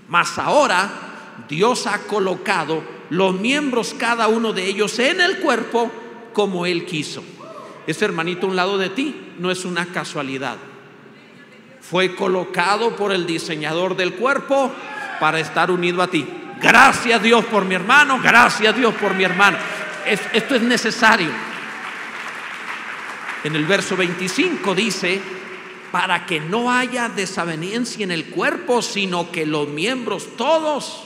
mas 0.09 0.37
ahora 0.37 1.37
Dios 1.49 1.87
ha 1.87 2.01
colocado 2.01 2.83
los 3.11 3.39
miembros 3.39 3.95
cada 3.97 4.29
uno 4.29 4.53
de 4.53 4.67
ellos 4.67 4.99
en 4.99 5.21
el 5.21 5.39
cuerpo 5.39 5.91
como 6.33 6.67
Él 6.67 6.85
quiso. 6.85 7.23
Ese 7.87 8.05
hermanito 8.05 8.47
a 8.47 8.51
un 8.51 8.57
lado 8.57 8.79
de 8.79 8.91
ti 8.91 9.35
no 9.39 9.51
es 9.51 9.65
una 9.65 9.87
casualidad. 9.87 10.57
Fue 11.81 12.15
colocado 12.15 12.97
por 12.97 13.13
el 13.13 13.27
diseñador 13.27 13.97
del 13.97 14.15
cuerpo 14.15 14.73
para 15.21 15.39
estar 15.39 15.71
unido 15.71 16.03
a 16.03 16.09
ti. 16.09 16.27
Gracias 16.61 17.23
Dios 17.23 17.45
por 17.47 17.65
mi 17.65 17.75
hermano, 17.75 18.21
gracias 18.23 18.75
Dios 18.77 18.95
por 18.95 19.15
mi 19.15 19.25
hermano. 19.25 19.59
esto 20.07 20.55
es 20.55 20.63
necesario. 20.63 21.31
En 23.45 23.55
el 23.55 23.67
verso 23.67 23.97
25 23.97 24.75
dice, 24.75 25.21
para 25.93 26.25
que 26.27 26.41
no 26.41 26.73
haya 26.73 27.09
desaveniencia 27.09 28.03
en 28.03 28.11
el 28.11 28.27
cuerpo, 28.27 28.81
sino 28.81 29.31
que 29.31 29.45
los 29.45 29.69
miembros 29.69 30.37
todos 30.37 31.05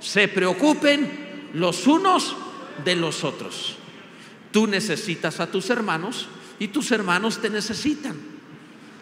se 0.00 0.26
preocupen 0.26 1.50
los 1.52 1.86
unos 1.86 2.34
de 2.84 2.96
los 2.96 3.22
otros. 3.22 3.76
Tú 4.54 4.68
necesitas 4.68 5.40
a 5.40 5.48
tus 5.48 5.68
hermanos 5.68 6.28
y 6.60 6.68
tus 6.68 6.92
hermanos 6.92 7.42
te 7.42 7.50
necesitan. 7.50 8.14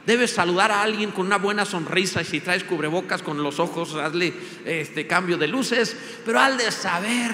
Debes 0.06 0.30
saludar 0.30 0.72
a 0.72 0.80
alguien 0.80 1.10
con 1.10 1.26
una 1.26 1.36
buena 1.36 1.66
sonrisa 1.66 2.22
y 2.22 2.24
si 2.24 2.40
traes 2.40 2.64
cubrebocas 2.64 3.22
con 3.22 3.42
los 3.42 3.60
ojos, 3.60 3.94
hazle 3.96 4.32
este 4.64 5.06
cambio 5.06 5.36
de 5.36 5.48
luces, 5.48 5.94
pero 6.24 6.40
al 6.40 6.56
de 6.56 6.72
saber 6.72 7.32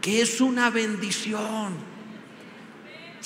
que 0.00 0.20
es 0.20 0.40
una 0.40 0.68
bendición 0.70 1.74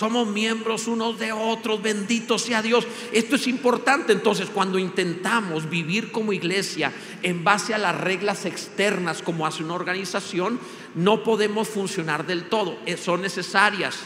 somos 0.00 0.28
miembros 0.28 0.86
unos 0.86 1.18
de 1.18 1.30
otros, 1.30 1.82
bendito 1.82 2.38
sea 2.38 2.62
Dios. 2.62 2.86
Esto 3.12 3.36
es 3.36 3.46
importante 3.46 4.14
entonces 4.14 4.48
cuando 4.48 4.78
intentamos 4.78 5.68
vivir 5.68 6.10
como 6.10 6.32
iglesia 6.32 6.90
en 7.22 7.44
base 7.44 7.74
a 7.74 7.78
las 7.78 8.00
reglas 8.00 8.46
externas 8.46 9.20
como 9.20 9.46
hace 9.46 9.62
una 9.62 9.74
organización, 9.74 10.58
no 10.94 11.22
podemos 11.22 11.68
funcionar 11.68 12.26
del 12.26 12.44
todo, 12.44 12.78
eh, 12.86 12.96
son 12.96 13.20
necesarias, 13.20 13.98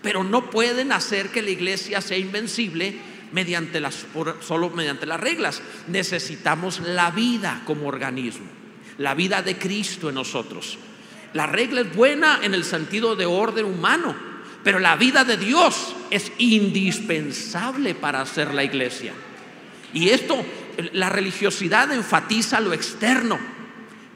pero 0.00 0.22
no 0.22 0.48
pueden 0.48 0.92
hacer 0.92 1.30
que 1.30 1.42
la 1.42 1.50
iglesia 1.50 2.00
sea 2.00 2.18
invencible 2.18 2.96
mediante 3.32 3.80
las, 3.80 4.06
solo 4.42 4.70
mediante 4.70 5.06
las 5.06 5.18
reglas. 5.18 5.60
Necesitamos 5.88 6.78
la 6.78 7.10
vida 7.10 7.64
como 7.66 7.88
organismo, 7.88 8.46
la 8.98 9.16
vida 9.16 9.42
de 9.42 9.58
Cristo 9.58 10.08
en 10.08 10.14
nosotros. 10.14 10.78
La 11.32 11.48
regla 11.48 11.80
es 11.80 11.96
buena 11.96 12.38
en 12.44 12.54
el 12.54 12.62
sentido 12.62 13.16
de 13.16 13.26
orden 13.26 13.64
humano, 13.64 14.35
pero 14.66 14.80
la 14.80 14.96
vida 14.96 15.22
de 15.22 15.36
Dios 15.36 15.94
es 16.10 16.32
indispensable 16.38 17.94
para 17.94 18.20
hacer 18.20 18.52
la 18.52 18.64
iglesia. 18.64 19.12
Y 19.94 20.08
esto, 20.08 20.44
la 20.92 21.08
religiosidad 21.08 21.92
enfatiza 21.92 22.58
lo 22.58 22.72
externo, 22.72 23.38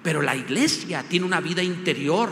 pero 0.03 0.21
la 0.23 0.35
iglesia 0.35 1.05
tiene 1.09 1.25
una 1.25 1.41
vida 1.41 1.63
interior. 1.63 2.31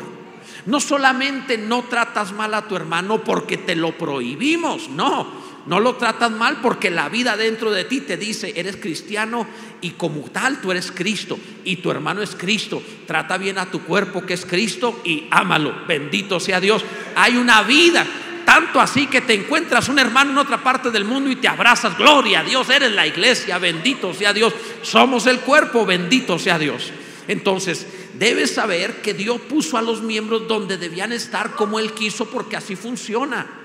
No 0.67 0.81
solamente 0.81 1.59
no 1.59 1.85
tratas 1.85 2.33
mal 2.33 2.55
a 2.55 2.67
tu 2.67 2.75
hermano 2.75 3.23
porque 3.23 3.57
te 3.57 3.77
lo 3.77 3.97
prohibimos, 3.97 4.89
no, 4.89 5.48
no 5.69 5.81
lo 5.81 5.97
tratas 5.97 6.31
mal 6.31 6.61
porque 6.63 6.91
la 6.91 7.11
vida 7.11 7.37
dentro 7.37 7.71
de 7.71 7.85
ti 7.85 8.01
te 8.01 8.17
dice, 8.17 8.55
eres 8.57 8.77
cristiano 8.77 9.47
y 9.83 9.91
como 9.91 10.23
tal 10.31 10.63
tú 10.63 10.71
eres 10.71 10.91
Cristo 10.91 11.39
y 11.63 11.77
tu 11.77 11.91
hermano 11.91 12.23
es 12.23 12.35
Cristo. 12.35 12.83
Trata 13.07 13.37
bien 13.37 13.59
a 13.59 13.71
tu 13.71 13.83
cuerpo 13.83 14.25
que 14.25 14.33
es 14.33 14.47
Cristo 14.47 15.03
y 15.05 15.27
ámalo. 15.31 15.75
Bendito 15.87 16.41
sea 16.41 16.59
Dios. 16.59 16.83
Hay 17.15 17.37
una 17.37 17.63
vida. 17.65 18.07
Tanto 18.47 18.81
así 18.81 19.09
que 19.09 19.21
te 19.21 19.35
encuentras 19.35 19.91
un 19.91 19.99
hermano 19.99 20.31
en 20.31 20.39
otra 20.39 20.65
parte 20.65 20.91
del 20.91 21.05
mundo 21.05 21.31
y 21.31 21.37
te 21.37 21.49
abrazas. 21.49 21.99
Gloria 21.99 22.41
a 22.41 22.45
Dios, 22.45 22.71
eres 22.71 22.93
la 22.93 23.07
iglesia. 23.07 23.59
Bendito 23.59 24.15
sea 24.15 24.33
Dios. 24.33 24.55
Somos 24.81 25.27
el 25.27 25.41
cuerpo. 25.41 25.85
Bendito 25.85 26.39
sea 26.39 26.59
Dios. 26.59 26.93
Entonces, 27.27 27.87
debes 28.15 28.55
saber 28.55 29.03
que 29.03 29.13
Dios 29.13 29.39
puso 29.43 29.77
a 29.77 29.83
los 29.83 30.01
miembros 30.01 30.49
donde 30.49 30.79
debían 30.79 31.13
estar 31.13 31.51
como 31.51 31.79
Él 31.79 31.93
quiso 31.93 32.31
porque 32.31 32.57
así 32.57 32.75
funciona. 32.75 33.58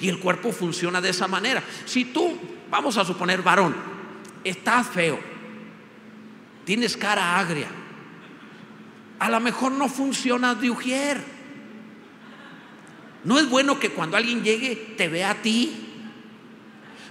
Y 0.00 0.08
el 0.08 0.18
cuerpo 0.18 0.52
funciona 0.52 1.00
de 1.00 1.10
esa 1.10 1.28
manera. 1.28 1.62
Si 1.84 2.06
tú, 2.06 2.38
vamos 2.70 2.96
a 2.96 3.04
suponer 3.04 3.42
varón, 3.42 3.74
estás 4.44 4.88
feo, 4.88 5.18
tienes 6.64 6.96
cara 6.96 7.38
agria, 7.38 7.68
a 9.18 9.30
lo 9.30 9.40
mejor 9.40 9.72
no 9.72 9.88
funciona 9.88 10.54
de 10.54 10.70
ujier. 10.70 11.22
No 13.24 13.38
es 13.38 13.48
bueno 13.48 13.78
que 13.78 13.90
cuando 13.90 14.16
alguien 14.16 14.42
llegue 14.42 14.94
te 14.96 15.08
vea 15.08 15.30
a 15.30 15.34
ti. 15.36 15.88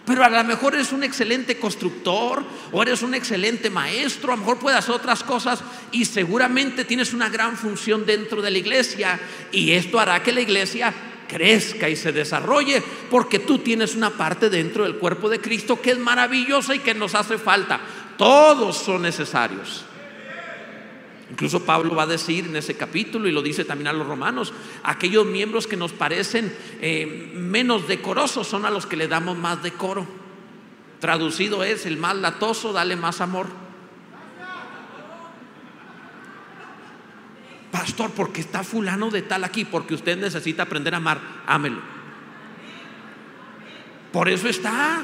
Pero 0.05 0.23
a 0.23 0.29
lo 0.29 0.43
mejor 0.43 0.73
eres 0.73 0.91
un 0.91 1.03
excelente 1.03 1.57
constructor 1.57 2.43
o 2.71 2.81
eres 2.81 3.01
un 3.01 3.13
excelente 3.13 3.69
maestro, 3.69 4.33
a 4.33 4.35
lo 4.35 4.41
mejor 4.41 4.57
puedes 4.57 4.89
otras 4.89 5.23
cosas 5.23 5.63
y 5.91 6.05
seguramente 6.05 6.85
tienes 6.85 7.13
una 7.13 7.29
gran 7.29 7.55
función 7.55 8.05
dentro 8.05 8.41
de 8.41 8.49
la 8.49 8.57
iglesia 8.57 9.19
y 9.51 9.71
esto 9.71 9.99
hará 9.99 10.23
que 10.23 10.31
la 10.31 10.41
iglesia 10.41 10.93
crezca 11.31 11.87
y 11.87 11.95
se 11.95 12.11
desarrolle, 12.11 12.83
porque 13.09 13.39
tú 13.39 13.59
tienes 13.59 13.95
una 13.95 14.09
parte 14.09 14.49
dentro 14.49 14.83
del 14.83 14.97
cuerpo 14.97 15.29
de 15.29 15.39
Cristo 15.39 15.81
que 15.81 15.91
es 15.91 15.97
maravillosa 15.97 16.75
y 16.75 16.79
que 16.79 16.93
nos 16.93 17.15
hace 17.15 17.37
falta. 17.37 17.79
Todos 18.17 18.77
son 18.77 19.03
necesarios. 19.03 19.85
Incluso 21.31 21.63
Pablo 21.63 21.95
va 21.95 22.03
a 22.03 22.07
decir 22.07 22.45
en 22.45 22.57
ese 22.57 22.75
capítulo, 22.75 23.29
y 23.29 23.31
lo 23.31 23.41
dice 23.41 23.63
también 23.63 23.87
a 23.87 23.93
los 23.93 24.05
romanos, 24.05 24.51
aquellos 24.83 25.25
miembros 25.25 25.65
que 25.65 25.77
nos 25.77 25.93
parecen 25.93 26.53
eh, 26.81 27.31
menos 27.33 27.87
decorosos 27.87 28.45
son 28.47 28.65
a 28.65 28.69
los 28.69 28.85
que 28.85 28.97
le 28.97 29.07
damos 29.07 29.37
más 29.37 29.63
decoro. 29.63 30.05
Traducido 30.99 31.63
es, 31.63 31.85
el 31.85 31.95
más 31.95 32.17
latoso, 32.17 32.73
dale 32.73 32.97
más 32.97 33.21
amor. 33.21 33.47
Porque 38.09 38.41
está 38.41 38.63
fulano 38.63 39.09
de 39.09 39.21
tal 39.21 39.43
aquí, 39.43 39.65
porque 39.65 39.93
usted 39.93 40.17
necesita 40.17 40.63
aprender 40.63 40.93
a 40.93 40.97
amar, 40.97 41.19
ámelo. 41.45 41.81
Por 44.11 44.27
eso 44.29 44.47
está. 44.47 45.03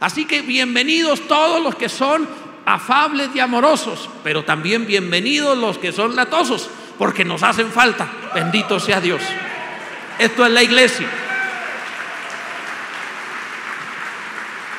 Así 0.00 0.24
que 0.24 0.42
bienvenidos 0.42 1.26
todos 1.26 1.62
los 1.62 1.74
que 1.74 1.88
son 1.88 2.28
afables 2.64 3.30
y 3.34 3.40
amorosos, 3.40 4.10
pero 4.22 4.44
también 4.44 4.86
bienvenidos 4.86 5.56
los 5.56 5.78
que 5.78 5.92
son 5.92 6.16
latosos, 6.16 6.68
porque 6.98 7.24
nos 7.24 7.42
hacen 7.42 7.70
falta. 7.70 8.08
Bendito 8.34 8.78
sea 8.80 9.00
Dios. 9.00 9.22
Esto 10.18 10.46
es 10.46 10.52
la 10.52 10.62
iglesia. 10.62 11.08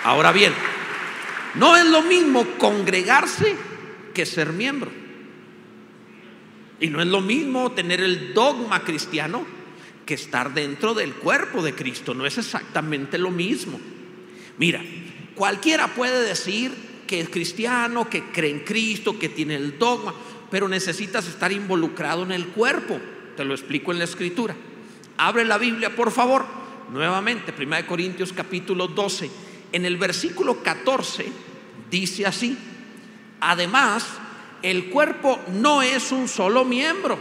Ahora 0.03 0.31
bien, 0.31 0.53
no 1.55 1.75
es 1.75 1.85
lo 1.85 2.01
mismo 2.01 2.45
congregarse 2.57 3.55
que 4.13 4.25
ser 4.25 4.53
miembro. 4.53 5.06
Y 6.79 6.87
no 6.87 7.01
es 7.01 7.07
lo 7.07 7.21
mismo 7.21 7.71
tener 7.71 8.01
el 8.01 8.33
dogma 8.33 8.83
cristiano 8.83 9.45
que 10.05 10.13
estar 10.13 10.53
dentro 10.53 10.93
del 10.93 11.13
cuerpo 11.13 11.61
de 11.61 11.73
Cristo. 11.73 12.13
No 12.13 12.25
es 12.25 12.37
exactamente 12.37 13.17
lo 13.17 13.31
mismo. 13.31 13.79
Mira, 14.57 14.83
cualquiera 15.35 15.87
puede 15.93 16.23
decir 16.23 16.71
que 17.07 17.19
es 17.19 17.29
cristiano, 17.29 18.09
que 18.09 18.23
cree 18.31 18.51
en 18.51 18.59
Cristo, 18.59 19.17
que 19.17 19.29
tiene 19.29 19.55
el 19.55 19.79
dogma, 19.79 20.13
pero 20.51 20.67
necesitas 20.67 21.27
estar 21.27 21.51
involucrado 21.51 22.23
en 22.23 22.31
el 22.31 22.47
cuerpo. 22.47 22.99
Te 23.35 23.45
lo 23.45 23.53
explico 23.53 23.91
en 23.91 23.99
la 23.99 24.05
escritura. 24.05 24.55
Abre 25.17 25.45
la 25.45 25.57
Biblia, 25.57 25.95
por 25.95 26.11
favor. 26.11 26.45
Nuevamente, 26.91 27.53
1 27.57 27.87
Corintios 27.87 28.33
capítulo 28.33 28.87
12. 28.87 29.29
En 29.71 29.85
el 29.85 29.97
versículo 29.97 30.63
14 30.63 31.25
dice 31.89 32.25
así. 32.25 32.57
Además, 33.39 34.05
el 34.61 34.89
cuerpo 34.89 35.39
no 35.53 35.81
es 35.81 36.11
un 36.11 36.27
solo 36.27 36.65
miembro, 36.65 37.17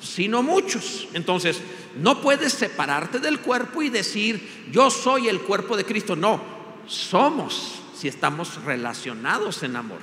sino 0.00 0.42
muchos. 0.42 1.08
Entonces, 1.14 1.60
no 1.96 2.20
puedes 2.20 2.52
separarte 2.52 3.18
del 3.18 3.40
cuerpo 3.40 3.82
y 3.82 3.88
decir, 3.88 4.66
yo 4.70 4.90
soy 4.90 5.28
el 5.28 5.40
cuerpo 5.40 5.76
de 5.76 5.84
Cristo. 5.84 6.16
No, 6.16 6.40
somos 6.86 7.80
si 7.96 8.08
estamos 8.08 8.62
relacionados 8.64 9.62
en 9.62 9.76
amor. 9.76 10.00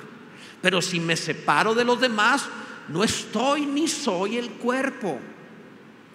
Pero 0.60 0.80
si 0.80 1.00
me 1.00 1.16
separo 1.16 1.74
de 1.74 1.84
los 1.84 2.00
demás, 2.00 2.46
no 2.88 3.04
estoy 3.04 3.66
ni 3.66 3.88
soy 3.88 4.38
el 4.38 4.50
cuerpo. 4.50 5.20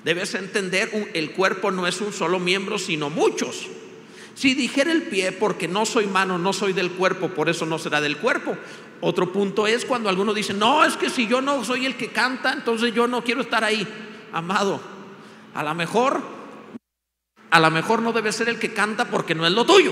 Debes 0.03 0.35
entender, 0.35 1.11
el 1.13 1.31
cuerpo 1.31 1.71
no 1.71 1.87
es 1.87 1.99
un 2.01 2.13
solo 2.13 2.39
miembro, 2.39 2.77
sino 2.77 3.09
muchos. 3.09 3.67
Si 4.37 4.53
dijera 4.53 4.91
el 4.91 5.01
pie, 5.01 5.31
porque 5.31 5.67
no 5.67 5.83
soy 5.83 6.05
mano, 6.05 6.37
no 6.37 6.53
soy 6.53 6.71
del 6.71 6.91
cuerpo, 6.91 7.29
por 7.29 7.49
eso 7.49 7.65
no 7.65 7.79
será 7.79 8.01
del 8.01 8.17
cuerpo. 8.17 8.55
Otro 9.01 9.33
punto 9.33 9.65
es 9.65 9.83
cuando 9.83 10.09
algunos 10.09 10.35
dicen, 10.35 10.59
no, 10.59 10.85
es 10.85 10.95
que 10.95 11.09
si 11.09 11.25
yo 11.25 11.41
no 11.41 11.65
soy 11.65 11.87
el 11.87 11.97
que 11.97 12.09
canta, 12.09 12.53
entonces 12.53 12.93
yo 12.93 13.07
no 13.07 13.23
quiero 13.23 13.41
estar 13.41 13.63
ahí. 13.63 13.87
Amado, 14.31 14.79
a 15.55 15.63
lo 15.63 15.73
mejor, 15.73 16.21
a 17.49 17.59
lo 17.59 17.71
mejor 17.71 18.03
no 18.03 18.13
debe 18.13 18.31
ser 18.31 18.47
el 18.47 18.59
que 18.59 18.73
canta 18.73 19.05
porque 19.05 19.33
no 19.33 19.43
es 19.43 19.53
lo 19.53 19.65
tuyo. 19.65 19.91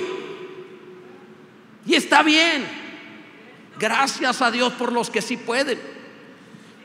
Y 1.88 1.96
está 1.96 2.22
bien. 2.22 2.68
Gracias 3.80 4.44
a 4.44 4.52
Dios 4.52 4.74
por 4.74 4.92
los 4.92 5.10
que 5.10 5.24
sí 5.24 5.38
pueden. 5.38 5.80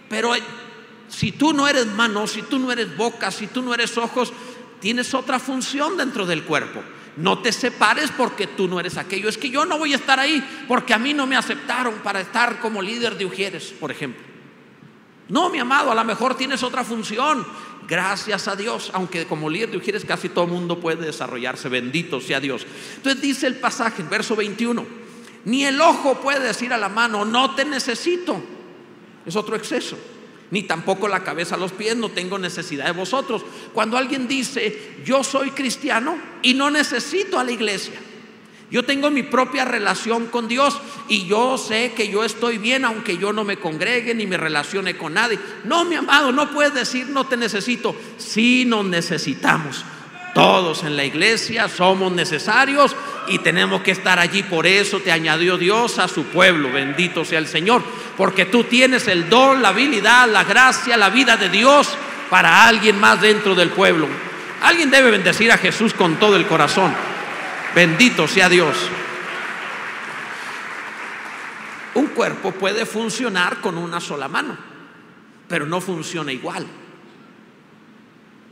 Pero 0.08 0.32
si 1.08 1.32
tú 1.32 1.52
no 1.52 1.68
eres 1.68 1.88
mano, 1.88 2.26
si 2.26 2.40
tú 2.40 2.58
no 2.58 2.72
eres 2.72 2.96
boca, 2.96 3.30
si 3.30 3.48
tú 3.48 3.60
no 3.60 3.74
eres 3.74 3.98
ojos, 3.98 4.32
tienes 4.80 5.12
otra 5.12 5.38
función 5.38 5.98
dentro 5.98 6.24
del 6.24 6.44
cuerpo. 6.44 6.82
No 7.16 7.40
te 7.40 7.52
separes 7.52 8.10
porque 8.16 8.46
tú 8.46 8.68
no 8.68 8.80
eres 8.80 8.96
aquello. 8.96 9.28
Es 9.28 9.38
que 9.38 9.50
yo 9.50 9.64
no 9.64 9.78
voy 9.78 9.92
a 9.92 9.96
estar 9.96 10.18
ahí 10.20 10.42
porque 10.68 10.94
a 10.94 10.98
mí 10.98 11.12
no 11.12 11.26
me 11.26 11.36
aceptaron 11.36 11.94
para 12.02 12.20
estar 12.20 12.60
como 12.60 12.80
líder 12.80 13.16
de 13.16 13.26
Ujieres, 13.26 13.74
por 13.78 13.90
ejemplo. 13.90 14.22
No, 15.28 15.48
mi 15.50 15.58
amado, 15.58 15.90
a 15.92 15.94
lo 15.94 16.04
mejor 16.04 16.36
tienes 16.36 16.62
otra 16.62 16.84
función. 16.84 17.46
Gracias 17.88 18.46
a 18.48 18.56
Dios, 18.56 18.90
aunque 18.94 19.26
como 19.26 19.50
líder 19.50 19.70
de 19.70 19.76
Ujieres 19.78 20.04
casi 20.04 20.28
todo 20.28 20.44
el 20.44 20.50
mundo 20.50 20.80
puede 20.80 21.04
desarrollarse. 21.04 21.68
Bendito 21.68 22.20
sea 22.20 22.40
Dios. 22.40 22.66
Entonces 22.96 23.20
dice 23.20 23.46
el 23.46 23.56
pasaje, 23.56 24.02
verso 24.04 24.36
21, 24.36 24.86
ni 25.44 25.64
el 25.64 25.80
ojo 25.80 26.20
puede 26.20 26.40
decir 26.40 26.72
a 26.72 26.78
la 26.78 26.88
mano, 26.88 27.24
no 27.24 27.54
te 27.54 27.64
necesito. 27.64 28.40
Es 29.26 29.36
otro 29.36 29.56
exceso 29.56 29.98
ni 30.50 30.62
tampoco 30.64 31.08
la 31.08 31.22
cabeza 31.22 31.54
a 31.54 31.58
los 31.58 31.72
pies, 31.72 31.96
no 31.96 32.08
tengo 32.08 32.38
necesidad 32.38 32.86
de 32.86 32.92
vosotros. 32.92 33.44
Cuando 33.72 33.96
alguien 33.96 34.26
dice, 34.26 34.96
yo 35.04 35.22
soy 35.22 35.50
cristiano 35.50 36.18
y 36.42 36.54
no 36.54 36.70
necesito 36.70 37.38
a 37.38 37.44
la 37.44 37.52
iglesia, 37.52 38.00
yo 38.70 38.84
tengo 38.84 39.10
mi 39.10 39.24
propia 39.24 39.64
relación 39.64 40.26
con 40.26 40.46
Dios 40.46 40.80
y 41.08 41.26
yo 41.26 41.58
sé 41.58 41.92
que 41.96 42.08
yo 42.08 42.22
estoy 42.22 42.58
bien 42.58 42.84
aunque 42.84 43.18
yo 43.18 43.32
no 43.32 43.42
me 43.42 43.56
congregue 43.56 44.14
ni 44.14 44.26
me 44.26 44.36
relacione 44.36 44.96
con 44.96 45.14
nadie. 45.14 45.40
No, 45.64 45.84
mi 45.84 45.96
amado, 45.96 46.30
no 46.30 46.52
puedes 46.52 46.74
decir 46.74 47.08
no 47.08 47.26
te 47.26 47.36
necesito. 47.36 47.96
Sí 48.16 48.64
nos 48.64 48.84
necesitamos. 48.84 49.84
Todos 50.34 50.84
en 50.84 50.96
la 50.96 51.04
iglesia 51.04 51.68
somos 51.68 52.12
necesarios 52.12 52.94
y 53.26 53.38
tenemos 53.40 53.82
que 53.82 53.90
estar 53.90 54.18
allí. 54.18 54.42
Por 54.42 54.66
eso 54.66 55.00
te 55.00 55.10
añadió 55.10 55.58
Dios 55.58 55.98
a 55.98 56.06
su 56.06 56.24
pueblo. 56.24 56.72
Bendito 56.72 57.24
sea 57.24 57.38
el 57.38 57.48
Señor. 57.48 57.82
Porque 58.16 58.46
tú 58.46 58.64
tienes 58.64 59.08
el 59.08 59.28
don, 59.28 59.60
la 59.60 59.68
habilidad, 59.68 60.28
la 60.28 60.44
gracia, 60.44 60.96
la 60.96 61.10
vida 61.10 61.36
de 61.36 61.48
Dios 61.48 61.88
para 62.28 62.66
alguien 62.66 62.98
más 62.98 63.20
dentro 63.20 63.54
del 63.54 63.70
pueblo. 63.70 64.08
Alguien 64.62 64.90
debe 64.90 65.10
bendecir 65.10 65.50
a 65.50 65.58
Jesús 65.58 65.94
con 65.94 66.16
todo 66.16 66.36
el 66.36 66.46
corazón. 66.46 66.94
Bendito 67.74 68.28
sea 68.28 68.48
Dios. 68.48 68.76
Un 71.94 72.06
cuerpo 72.08 72.52
puede 72.52 72.86
funcionar 72.86 73.60
con 73.60 73.76
una 73.76 74.00
sola 74.00 74.28
mano, 74.28 74.56
pero 75.48 75.66
no 75.66 75.80
funciona 75.80 76.32
igual. 76.32 76.66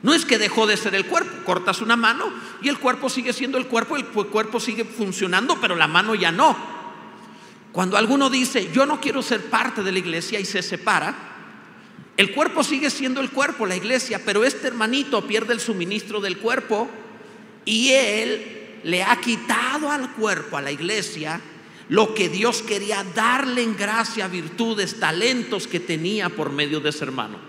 No 0.03 0.15
es 0.15 0.25
que 0.25 0.39
dejó 0.39 0.67
de 0.67 0.77
ser 0.77 0.95
el 0.95 1.07
cuerpo, 1.07 1.45
cortas 1.45 1.81
una 1.81 1.97
mano 1.97 2.33
y 2.63 2.69
el 2.69 2.79
cuerpo 2.79 3.09
sigue 3.09 3.33
siendo 3.33 3.59
el 3.59 3.67
cuerpo, 3.67 3.97
el 3.97 4.05
cuerpo 4.05 4.61
sigue 4.61 4.85
funcionando, 4.85 5.59
pero 5.61 5.75
la 5.75 5.89
mano 5.89 6.15
ya 6.15 6.31
no. 6.31 6.57
Cuando 7.73 7.97
alguno 7.97 8.31
dice, 8.31 8.71
yo 8.73 8.87
no 8.87 9.01
quiero 9.01 9.23
ser 9.23 9.51
parte 9.51 9.83
de 9.83 9.93
la 9.93 9.99
iglesia 9.99 10.39
y 10.39 10.45
se 10.45 10.63
separa, 10.63 11.15
el 12.17 12.33
cuerpo 12.33 12.65
sigue 12.65 12.91
siendo 12.91 13.21
el 13.21 13.31
cuerpo, 13.31 13.67
la 13.67 13.77
iglesia, 13.77 14.21
pero 14.25 14.45
este 14.45 14.69
hermanito 14.69 15.27
pierde 15.27 15.53
el 15.53 15.61
suministro 15.61 16.21
del 16.21 16.39
cuerpo 16.39 16.89
y 17.65 17.91
él 17.91 18.81
le 18.85 19.03
ha 19.03 19.17
quitado 19.21 19.91
al 19.91 20.13
cuerpo, 20.13 20.57
a 20.57 20.63
la 20.63 20.73
iglesia, 20.73 21.41
lo 21.89 22.15
que 22.15 22.29
Dios 22.29 22.63
quería 22.63 23.05
darle 23.15 23.63
en 23.63 23.77
gracia, 23.77 24.29
virtudes, 24.29 25.01
talentos 25.01 25.67
que 25.67 25.81
tenía 25.81 26.29
por 26.29 26.51
medio 26.51 26.81
de 26.81 26.91
ese 26.91 27.05
hermano. 27.05 27.48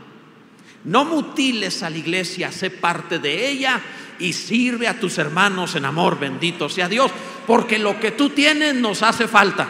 No 0.89 1.05
mutiles 1.05 1.83
a 1.83 1.89
la 1.91 1.97
iglesia, 1.97 2.51
sé 2.51 2.71
parte 2.71 3.19
de 3.19 3.47
ella 3.47 3.79
y 4.17 4.33
sirve 4.33 4.87
a 4.87 4.99
tus 4.99 5.19
hermanos 5.19 5.75
en 5.75 5.85
amor, 5.85 6.17
bendito 6.17 6.67
sea 6.67 6.89
Dios, 6.89 7.11
porque 7.45 7.77
lo 7.77 7.99
que 7.99 8.09
tú 8.09 8.31
tienes 8.31 8.73
nos 8.73 9.03
hace 9.03 9.27
falta. 9.27 9.67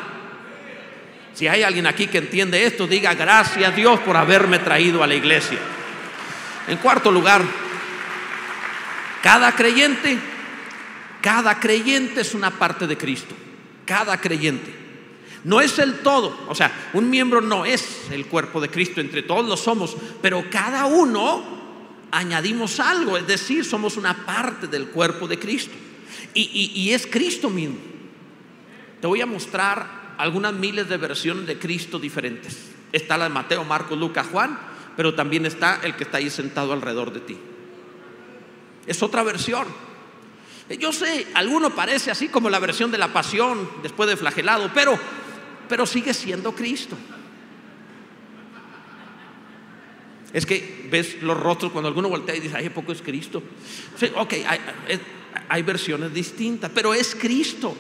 Si 1.34 1.46
hay 1.46 1.64
alguien 1.64 1.88
aquí 1.88 2.08
que 2.08 2.20
entiende 2.20 2.66
esto, 2.66 2.88
diga 2.88 3.16
gracias 3.16 3.70
a 3.70 3.76
Dios 3.76 4.00
por 4.00 4.16
haberme 4.16 4.60
traído 4.60 5.04
a 5.04 5.08
la 5.08 5.16
iglesia. 5.16 5.60
En 6.70 6.78
cuarto 6.78 7.12
lugar, 7.12 7.44
cada 9.22 9.52
creyente, 9.52 10.18
cada 11.22 11.60
creyente 11.60 12.22
es 12.22 12.34
una 12.34 12.52
parte 12.52 12.88
de 12.88 12.98
Cristo. 12.98 13.36
Cada 13.86 14.22
creyente. 14.22 14.74
No 15.44 15.62
es 15.62 15.80
el 15.80 16.00
todo, 16.00 16.38
o 16.50 16.56
sea, 16.56 16.90
un 16.94 17.10
miembro 17.10 17.40
no 17.40 17.66
es 17.66 18.10
el 18.12 18.26
cuerpo 18.26 18.60
de 18.60 18.70
Cristo, 18.70 19.00
entre 19.00 19.24
todos 19.24 19.48
lo 19.48 19.56
somos, 19.56 19.96
pero 20.22 20.46
cada 20.50 20.86
uno 20.86 21.60
añadimos 22.12 22.80
algo, 22.80 23.18
es 23.18 23.28
decir, 23.28 23.64
somos 23.64 23.98
una 23.98 24.26
parte 24.26 24.68
del 24.68 24.88
cuerpo 24.88 25.28
de 25.28 25.40
Cristo. 25.40 25.74
Y, 26.34 26.92
es 26.92 27.08
Cristo 27.08 27.50
mismo. 27.50 27.78
Te 29.02 29.08
voy 29.08 29.22
a 29.22 29.26
mostrar 29.26 30.16
algunas 30.18 30.54
miles 30.54 30.88
de 30.90 30.98
versiones 30.98 31.48
de 31.48 31.58
Cristo 31.58 32.00
diferentes. 32.00 32.72
Está 32.92 33.18
la 33.18 33.26
de 33.26 33.30
Mateo, 33.32 33.64
Marcos, 33.64 33.98
Lucas, 33.98 34.28
Juan, 34.32 34.60
pero 34.96 35.16
también 35.16 35.46
está 35.46 35.80
el 35.84 35.96
que 35.96 36.04
está 36.04 36.18
ahí 36.18 36.30
sentado 36.30 36.74
alrededor 36.74 37.12
de 37.14 37.20
ti. 37.22 37.38
Es 38.86 39.02
otra 39.02 39.24
versión. 39.24 39.68
Yo 40.80 40.94
sé, 40.94 41.28
alguno 41.34 41.72
parece 41.72 42.12
así 42.12 42.28
como 42.28 42.50
la 42.50 42.60
versión 42.60 42.92
de 42.92 42.98
la 42.98 43.12
pasión 43.12 43.70
después 43.82 44.10
de 44.10 44.18
flagelado, 44.18 44.70
pero 44.74 45.00
pero 45.70 45.86
sigue 45.86 46.14
siendo 46.14 46.54
Cristo. 46.54 46.98
Es 50.34 50.46
que 50.46 50.88
ves 50.92 51.22
los 51.22 51.40
rostros 51.40 51.72
cuando 51.72 51.88
alguno 51.88 52.10
voltea 52.10 52.36
y 52.36 52.40
dice, 52.40 52.58
ay, 52.58 52.70
poco 52.70 52.92
es 52.92 53.02
Cristo. 53.02 53.42
ok, 54.16 54.34
hay, 54.46 54.60
hay 55.48 55.64
versiones 55.64 56.14
distintas, 56.14 56.72
pero 56.74 56.94
es 56.94 57.16
Cristo. 57.16 57.76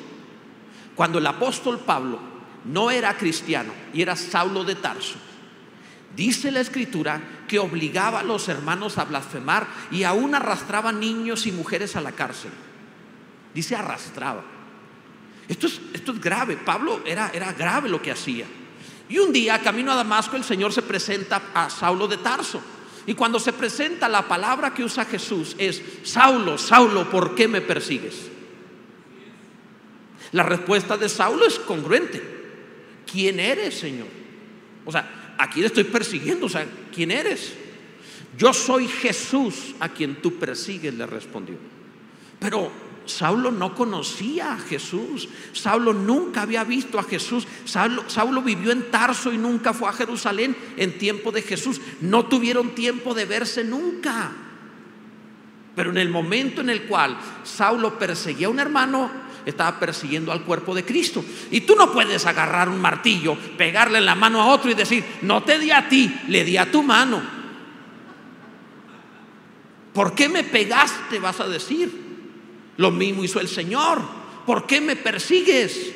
Cuando 0.95 1.19
el 1.19 1.27
apóstol 1.27 1.79
Pablo 1.79 2.19
no 2.65 2.91
era 2.91 3.17
cristiano 3.17 3.73
y 3.93 4.01
era 4.01 4.15
Saulo 4.15 4.63
de 4.63 4.75
Tarso, 4.75 5.15
dice 6.15 6.51
la 6.51 6.59
escritura 6.59 7.21
que 7.47 7.59
obligaba 7.59 8.19
a 8.19 8.23
los 8.23 8.49
hermanos 8.49 8.97
a 8.97 9.05
blasfemar 9.05 9.67
y 9.91 10.03
aún 10.03 10.35
arrastraba 10.35 10.91
niños 10.91 11.45
y 11.47 11.51
mujeres 11.51 11.95
a 11.95 12.01
la 12.01 12.11
cárcel. 12.11 12.51
Dice 13.53 13.75
arrastraba. 13.75 14.58
Esto 15.49 15.67
es, 15.67 15.81
esto 15.93 16.13
es 16.13 16.21
grave. 16.21 16.57
Pablo 16.57 17.01
era, 17.05 17.31
era 17.33 17.51
grave 17.51 17.89
lo 17.89 18.01
que 18.01 18.11
hacía. 18.11 18.45
Y 19.09 19.17
un 19.17 19.33
día, 19.33 19.59
camino 19.59 19.91
a 19.91 19.95
Damasco, 19.95 20.37
el 20.37 20.43
Señor 20.43 20.71
se 20.71 20.83
presenta 20.83 21.49
a 21.53 21.69
Saulo 21.69 22.07
de 22.07 22.17
Tarso. 22.17 22.61
Y 23.07 23.15
cuando 23.15 23.39
se 23.39 23.53
presenta, 23.53 24.07
la 24.07 24.27
palabra 24.27 24.73
que 24.73 24.83
usa 24.83 25.03
Jesús 25.05 25.55
es, 25.57 25.81
Saulo, 26.03 26.59
Saulo, 26.59 27.09
¿por 27.09 27.33
qué 27.33 27.47
me 27.47 27.61
persigues? 27.61 28.29
La 30.31 30.43
respuesta 30.43 30.95
de 30.95 31.09
Saulo 31.09 31.47
es 31.47 31.57
congruente. 31.57 32.21
¿Quién 33.11 33.39
eres, 33.39 33.79
Señor? 33.79 34.07
O 34.85 34.91
sea, 34.91 35.35
¿a 35.39 35.49
quién 35.49 35.65
estoy 35.65 35.85
persiguiendo? 35.85 36.45
O 36.45 36.49
sea, 36.49 36.67
¿quién 36.93 37.09
eres? 37.09 37.55
Yo 38.37 38.53
soy 38.53 38.87
Jesús 38.87 39.73
a 39.79 39.89
quien 39.89 40.21
tú 40.21 40.37
persigues, 40.37 40.93
le 40.93 41.07
respondió. 41.07 41.55
Pero 42.39 42.71
Saulo 43.09 43.51
no 43.51 43.73
conocía 43.73 44.53
a 44.53 44.57
Jesús. 44.57 45.27
Saulo 45.51 45.93
nunca 45.93 46.43
había 46.43 46.63
visto 46.63 46.99
a 46.99 47.03
Jesús. 47.03 47.47
Saulo, 47.65 48.41
vivió 48.41 48.71
en 48.71 48.91
Tarso 48.91 49.33
y 49.33 49.37
nunca 49.37 49.73
fue 49.73 49.89
a 49.89 49.93
Jerusalén 49.93 50.55
en 50.77 50.97
tiempo 50.97 51.31
de 51.31 51.41
Jesús. 51.41 51.81
No 52.01 52.25
tuvieron 52.25 52.75
tiempo 52.75 53.13
de 53.13 53.25
verse 53.25 53.63
nunca. 53.63 54.31
Pero 55.75 55.89
en 55.89 55.97
el 55.97 56.09
momento 56.09 56.61
en 56.61 56.69
el 56.69 56.83
cual 56.83 57.17
Saulo 57.43 57.97
perseguía 57.97 58.47
a 58.47 58.51
un 58.51 58.59
hermano, 58.59 59.09
estaba 59.45 59.79
persiguiendo 59.79 60.31
al 60.31 60.43
cuerpo 60.43 60.75
de 60.75 60.85
Cristo. 60.85 61.23
Y 61.49 61.61
tú 61.61 61.75
no 61.75 61.91
puedes 61.91 62.25
agarrar 62.25 62.69
un 62.69 62.79
martillo, 62.79 63.35
pegarle 63.57 63.97
en 63.97 64.05
la 64.05 64.15
mano 64.15 64.41
a 64.41 64.47
otro 64.47 64.69
y 64.69 64.75
decir, 64.75 65.03
no 65.23 65.43
te 65.43 65.57
di 65.57 65.71
a 65.71 65.89
ti, 65.89 66.13
le 66.27 66.43
di 66.43 66.57
a 66.57 66.71
tu 66.71 66.83
mano. 66.83 67.21
¿Por 69.93 70.13
qué 70.13 70.29
me 70.29 70.43
pegaste? 70.43 71.19
Vas 71.19 71.39
a 71.39 71.47
decir. 71.47 72.08
Lo 72.79 72.91
mismo 72.91 73.25
hizo 73.25 73.41
el 73.41 73.49
Señor. 73.49 73.99
¿Por 74.45 74.65
qué 74.65 74.79
me 74.79 74.95
persigues? 74.95 75.91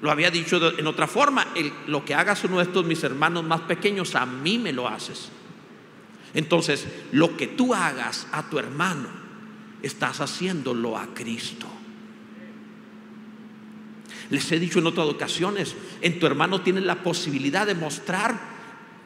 Lo 0.00 0.10
había 0.10 0.32
dicho 0.32 0.76
en 0.76 0.84
otra 0.88 1.06
forma, 1.06 1.46
lo 1.86 2.04
que 2.04 2.12
hagas 2.12 2.42
uno 2.42 2.56
de 2.56 2.64
estos 2.64 2.84
mis 2.84 3.04
hermanos 3.04 3.44
más 3.44 3.60
pequeños, 3.62 4.16
a 4.16 4.26
mí 4.26 4.58
me 4.58 4.72
lo 4.72 4.88
haces. 4.88 5.28
Entonces, 6.34 6.88
lo 7.12 7.36
que 7.36 7.46
tú 7.46 7.72
hagas 7.72 8.26
a 8.32 8.50
tu 8.50 8.58
hermano, 8.58 9.06
estás 9.80 10.20
haciéndolo 10.20 10.98
a 10.98 11.06
Cristo. 11.14 11.68
Les 14.30 14.50
he 14.50 14.58
dicho 14.58 14.80
en 14.80 14.88
otras 14.88 15.06
ocasiones, 15.06 15.76
en 16.00 16.18
tu 16.18 16.26
hermano 16.26 16.62
tienes 16.62 16.82
la 16.82 17.04
posibilidad 17.04 17.64
de 17.64 17.76
mostrar 17.76 18.40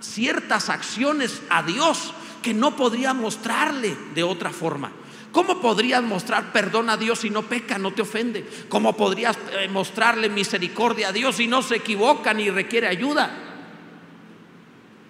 ciertas 0.01 0.71
acciones 0.71 1.43
a 1.51 1.63
Dios 1.63 2.15
que 2.43 2.55
no 2.55 2.75
podría 2.75 3.13
mostrarle 3.13 3.95
de 4.15 4.23
otra 4.23 4.49
forma. 4.49 4.93
¿Cómo 5.33 5.61
podrías 5.61 6.03
mostrar 6.03 6.53
perdón 6.53 6.91
a 6.91 6.97
Dios 6.97 7.21
si 7.21 7.31
no 7.31 7.43
peca, 7.43 7.79
no 7.79 7.93
te 7.93 8.03
ofende? 8.03 8.45
¿Cómo 8.69 8.97
podrías 8.97 9.39
eh, 9.53 9.69
mostrarle 9.69 10.29
misericordia 10.29 11.09
a 11.09 11.13
Dios 11.13 11.37
si 11.37 11.47
no 11.47 11.63
se 11.63 11.77
equivoca 11.77 12.35
ni 12.35 12.51
requiere 12.51 12.89
ayuda? 12.89 13.31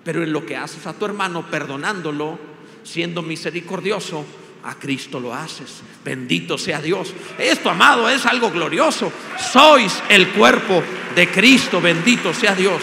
Pero 0.04 0.22
en 0.22 0.32
lo 0.32 0.44
que 0.44 0.56
haces 0.56 0.86
a 0.86 0.92
tu 0.92 1.04
hermano 1.04 1.46
perdonándolo, 1.50 2.38
siendo 2.82 3.22
misericordioso, 3.22 4.24
a 4.64 4.74
Cristo 4.74 5.20
lo 5.20 5.34
haces. 5.34 5.82
Bendito 6.04 6.58
sea 6.58 6.80
Dios. 6.80 7.14
Esto, 7.38 7.70
amado, 7.70 8.08
es 8.08 8.26
algo 8.26 8.50
glorioso. 8.50 9.12
Sois 9.38 10.02
el 10.08 10.28
cuerpo 10.30 10.82
de 11.14 11.28
Cristo. 11.28 11.80
Bendito 11.80 12.34
sea 12.34 12.54
Dios. 12.54 12.82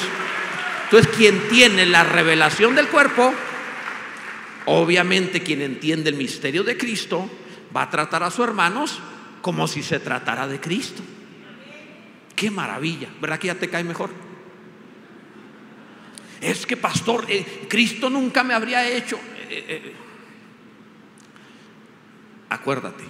Entonces, 0.86 1.16
quien 1.16 1.48
tiene 1.50 1.86
la 1.86 2.04
revelación 2.04 2.76
del 2.76 2.88
cuerpo, 2.88 3.34
obviamente 4.68 5.42
quien 5.42 5.62
entiende 5.62 6.10
el 6.10 6.16
misterio 6.16 6.64
de 6.64 6.78
Cristo, 6.78 7.30
va 7.76 7.84
a 7.84 7.90
tratar 7.90 8.24
a 8.24 8.30
sus 8.30 8.46
hermanos 8.46 9.00
como 9.42 9.68
si 9.68 9.82
se 9.82 10.00
tratara 10.00 10.48
de 10.48 10.60
Cristo. 10.60 11.02
Qué 12.36 12.52
maravilla. 12.52 13.08
¿Verdad 13.20 13.40
que 13.40 13.48
ya 13.48 13.56
te 13.56 13.70
cae 13.70 13.84
mejor? 13.84 14.12
Es 16.42 16.66
que, 16.66 16.78
pastor, 16.78 17.26
eh, 17.30 17.66
Cristo 17.70 18.10
nunca 18.10 18.44
me 18.44 18.54
habría 18.54 18.88
hecho. 18.88 19.16
Eh, 19.50 19.66
eh, 19.70 19.94
acuérdate, 22.50 23.06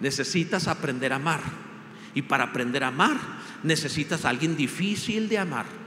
necesitas 0.00 0.68
aprender 0.68 1.12
a 1.12 1.16
amar. 1.16 1.40
Y 2.14 2.22
para 2.22 2.44
aprender 2.44 2.84
a 2.84 2.88
amar, 2.88 3.18
necesitas 3.62 4.24
a 4.24 4.30
alguien 4.30 4.56
difícil 4.56 5.28
de 5.28 5.38
amar. 5.38 5.79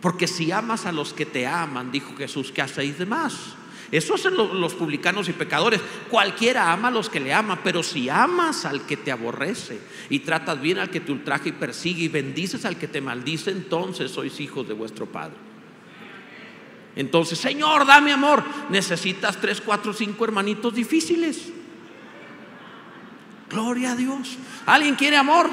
Porque 0.00 0.26
si 0.26 0.50
amas 0.50 0.86
a 0.86 0.92
los 0.92 1.12
que 1.12 1.26
te 1.26 1.46
aman, 1.46 1.92
dijo 1.92 2.16
Jesús, 2.16 2.52
¿qué 2.52 2.62
hacéis 2.62 2.98
de 2.98 3.06
más? 3.06 3.56
Eso 3.90 4.14
hacen 4.14 4.34
los 4.36 4.74
publicanos 4.74 5.28
y 5.28 5.32
pecadores. 5.32 5.80
Cualquiera 6.08 6.72
ama 6.72 6.88
a 6.88 6.92
los 6.92 7.10
que 7.10 7.18
le 7.18 7.34
ama, 7.34 7.60
pero 7.62 7.82
si 7.82 8.08
amas 8.08 8.64
al 8.64 8.86
que 8.86 8.96
te 8.96 9.10
aborrece 9.10 9.80
y 10.08 10.20
tratas 10.20 10.60
bien 10.60 10.78
al 10.78 10.90
que 10.90 11.00
te 11.00 11.10
ultraja 11.10 11.48
y 11.48 11.52
persigue 11.52 12.04
y 12.04 12.08
bendices 12.08 12.64
al 12.64 12.78
que 12.78 12.86
te 12.86 13.00
maldice, 13.00 13.50
entonces 13.50 14.12
sois 14.12 14.38
hijos 14.40 14.66
de 14.68 14.74
vuestro 14.74 15.06
Padre. 15.06 15.36
Entonces, 16.94 17.38
Señor, 17.38 17.84
dame 17.84 18.12
amor. 18.12 18.44
Necesitas 18.68 19.40
tres, 19.40 19.60
cuatro, 19.60 19.92
cinco 19.92 20.24
hermanitos 20.24 20.72
difíciles. 20.72 21.52
Gloria 23.50 23.92
a 23.92 23.96
Dios. 23.96 24.38
¿Alguien 24.66 24.94
quiere 24.94 25.16
amor? 25.16 25.50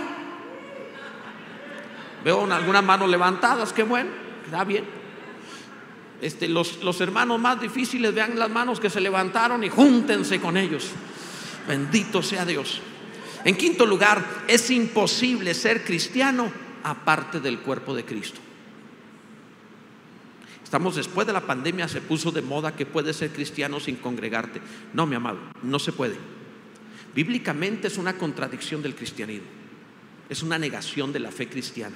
Veo 2.24 2.52
algunas 2.52 2.84
manos 2.84 3.10
levantadas, 3.10 3.74
qué 3.74 3.84
bueno, 3.84 4.12
está 4.48 4.64
bien. 4.64 4.86
Este, 6.22 6.48
los, 6.48 6.84
los 6.84 7.00
hermanos 7.02 7.40
más 7.40 7.62
difíciles, 7.62 8.14
vean 8.14 8.40
las 8.40 8.50
manos 8.50 8.80
que 8.80 8.90
se 8.90 9.00
levantaron 9.00 9.64
y 9.64 9.70
júntense 9.70 10.40
con 10.40 10.58
ellos. 10.58 10.90
Bendito 11.68 12.24
sea 12.24 12.46
Dios. 12.46 12.82
En 13.44 13.56
quinto 13.56 13.86
lugar, 13.86 14.26
es 14.48 14.72
imposible 14.72 15.54
ser 15.54 15.84
cristiano 15.84 16.52
aparte 16.84 17.40
del 17.40 17.60
cuerpo 17.60 17.94
de 17.94 18.04
Cristo. 18.04 18.40
Estamos 20.64 20.96
después 20.96 21.28
de 21.28 21.34
la 21.34 21.42
pandemia, 21.42 21.88
se 21.88 22.02
puso 22.02 22.32
de 22.32 22.42
moda 22.42 22.76
que 22.76 22.86
puedes 22.86 23.16
ser 23.16 23.32
cristiano 23.32 23.80
sin 23.80 23.98
congregarte. 23.98 24.60
No, 24.94 25.06
mi 25.06 25.16
amado, 25.16 25.40
no 25.64 25.80
se 25.80 25.94
puede. 25.94 26.18
Bíblicamente 27.14 27.88
es 27.88 27.98
una 27.98 28.18
contradicción 28.18 28.82
del 28.82 28.96
cristianismo. 28.96 29.48
Es 30.30 30.44
una 30.44 30.58
negación 30.58 31.14
de 31.14 31.20
la 31.20 31.32
fe 31.32 31.48
cristiana. 31.48 31.96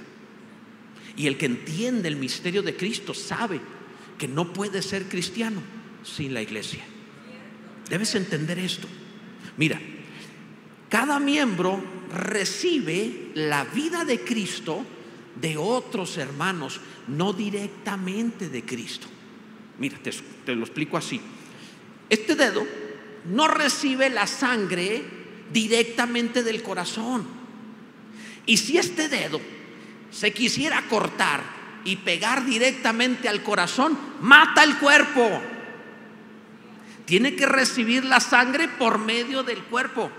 Y 1.17 1.27
el 1.27 1.37
que 1.37 1.45
entiende 1.45 2.07
el 2.07 2.15
misterio 2.15 2.61
de 2.61 2.75
Cristo 2.75 3.13
sabe 3.13 3.59
que 4.17 4.27
no 4.27 4.53
puede 4.53 4.81
ser 4.81 5.05
cristiano 5.05 5.61
sin 6.03 6.33
la 6.33 6.41
iglesia. 6.41 6.83
Debes 7.89 8.15
entender 8.15 8.57
esto. 8.59 8.87
Mira, 9.57 9.79
cada 10.89 11.19
miembro 11.19 11.83
recibe 12.13 13.31
la 13.35 13.65
vida 13.65 14.05
de 14.05 14.19
Cristo 14.21 14.85
de 15.39 15.57
otros 15.57 16.17
hermanos, 16.17 16.79
no 17.07 17.33
directamente 17.33 18.49
de 18.49 18.63
Cristo. 18.63 19.07
Mira, 19.79 19.97
te, 20.45 20.55
lo 20.55 20.63
explico 20.63 20.97
así. 20.97 21.19
Este 22.09 22.35
dedo 22.35 22.65
no 23.25 23.47
recibe 23.47 24.09
la 24.09 24.27
sangre 24.27 25.03
directamente 25.51 26.43
del 26.43 26.61
corazón. 26.61 27.25
Y 28.45 28.57
si 28.57 28.77
este 28.77 29.09
dedo 29.09 29.39
se 30.11 30.33
quisiera 30.33 30.83
cortar 30.89 31.41
y 31.83 31.95
pegar 31.97 32.45
directamente 32.45 33.27
al 33.27 33.41
corazón, 33.43 33.97
mata 34.21 34.63
el 34.63 34.77
cuerpo. 34.77 35.41
Tiene 37.05 37.35
que 37.35 37.45
recibir 37.45 38.05
la 38.05 38.19
sangre 38.19 38.67
por 38.67 38.99
medio 38.99 39.43
del 39.43 39.63
cuerpo. 39.63 40.11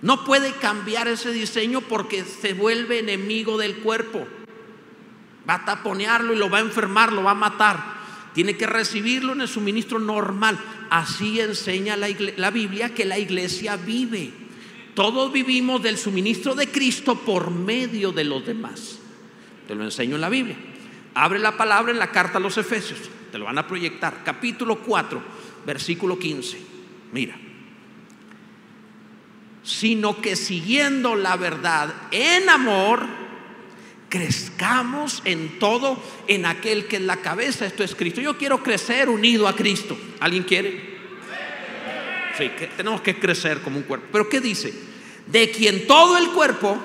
No 0.00 0.24
puede 0.24 0.52
cambiar 0.52 1.08
ese 1.08 1.32
diseño 1.32 1.80
porque 1.80 2.24
se 2.24 2.54
vuelve 2.54 2.98
enemigo 2.98 3.56
del 3.56 3.76
cuerpo. 3.76 4.26
Va 5.48 5.54
a 5.54 5.64
taponearlo 5.64 6.32
y 6.32 6.36
lo 6.36 6.50
va 6.50 6.58
a 6.58 6.62
enfermar, 6.62 7.12
lo 7.12 7.22
va 7.22 7.32
a 7.32 7.34
matar. 7.34 8.02
Tiene 8.32 8.56
que 8.56 8.66
recibirlo 8.66 9.32
en 9.32 9.42
el 9.42 9.48
suministro 9.48 9.98
normal. 9.98 10.58
Así 10.90 11.40
enseña 11.40 11.96
la, 11.96 12.08
la 12.36 12.50
Biblia 12.50 12.94
que 12.94 13.04
la 13.04 13.18
iglesia 13.18 13.76
vive. 13.76 14.41
Todos 14.94 15.32
vivimos 15.32 15.82
del 15.82 15.96
suministro 15.96 16.54
de 16.54 16.68
Cristo 16.68 17.14
por 17.14 17.50
medio 17.50 18.12
de 18.12 18.24
los 18.24 18.44
demás. 18.44 18.98
Te 19.66 19.74
lo 19.74 19.84
enseño 19.84 20.16
en 20.16 20.20
la 20.20 20.28
Biblia. 20.28 20.56
Abre 21.14 21.38
la 21.38 21.56
palabra 21.56 21.92
en 21.92 21.98
la 21.98 22.10
carta 22.10 22.38
a 22.38 22.40
los 22.40 22.58
Efesios. 22.58 23.00
Te 23.30 23.38
lo 23.38 23.46
van 23.46 23.58
a 23.58 23.66
proyectar. 23.66 24.22
Capítulo 24.24 24.80
4, 24.80 25.22
versículo 25.64 26.18
15. 26.18 26.58
Mira 27.12 27.36
sino 29.62 30.20
que 30.20 30.36
siguiendo 30.36 31.14
la 31.14 31.36
verdad 31.36 31.92
en 32.10 32.48
amor, 32.48 33.06
crezcamos 34.08 35.22
en 35.24 35.58
todo 35.58 36.02
en 36.26 36.46
aquel 36.46 36.86
que 36.86 36.96
es 36.96 37.02
la 37.02 37.18
cabeza. 37.18 37.66
Esto 37.66 37.84
es 37.84 37.94
Cristo. 37.94 38.20
Yo 38.20 38.36
quiero 38.36 38.62
crecer 38.62 39.08
unido 39.08 39.46
a 39.46 39.54
Cristo. 39.54 39.96
¿Alguien 40.20 40.42
quiere? 40.42 40.91
Que 42.50 42.68
tenemos 42.76 43.00
que 43.00 43.18
crecer 43.18 43.60
como 43.60 43.78
un 43.78 43.84
cuerpo. 43.84 44.08
Pero 44.12 44.28
¿qué 44.28 44.40
dice? 44.40 44.72
De 45.26 45.50
quien 45.50 45.86
todo 45.86 46.18
el 46.18 46.28
cuerpo, 46.30 46.76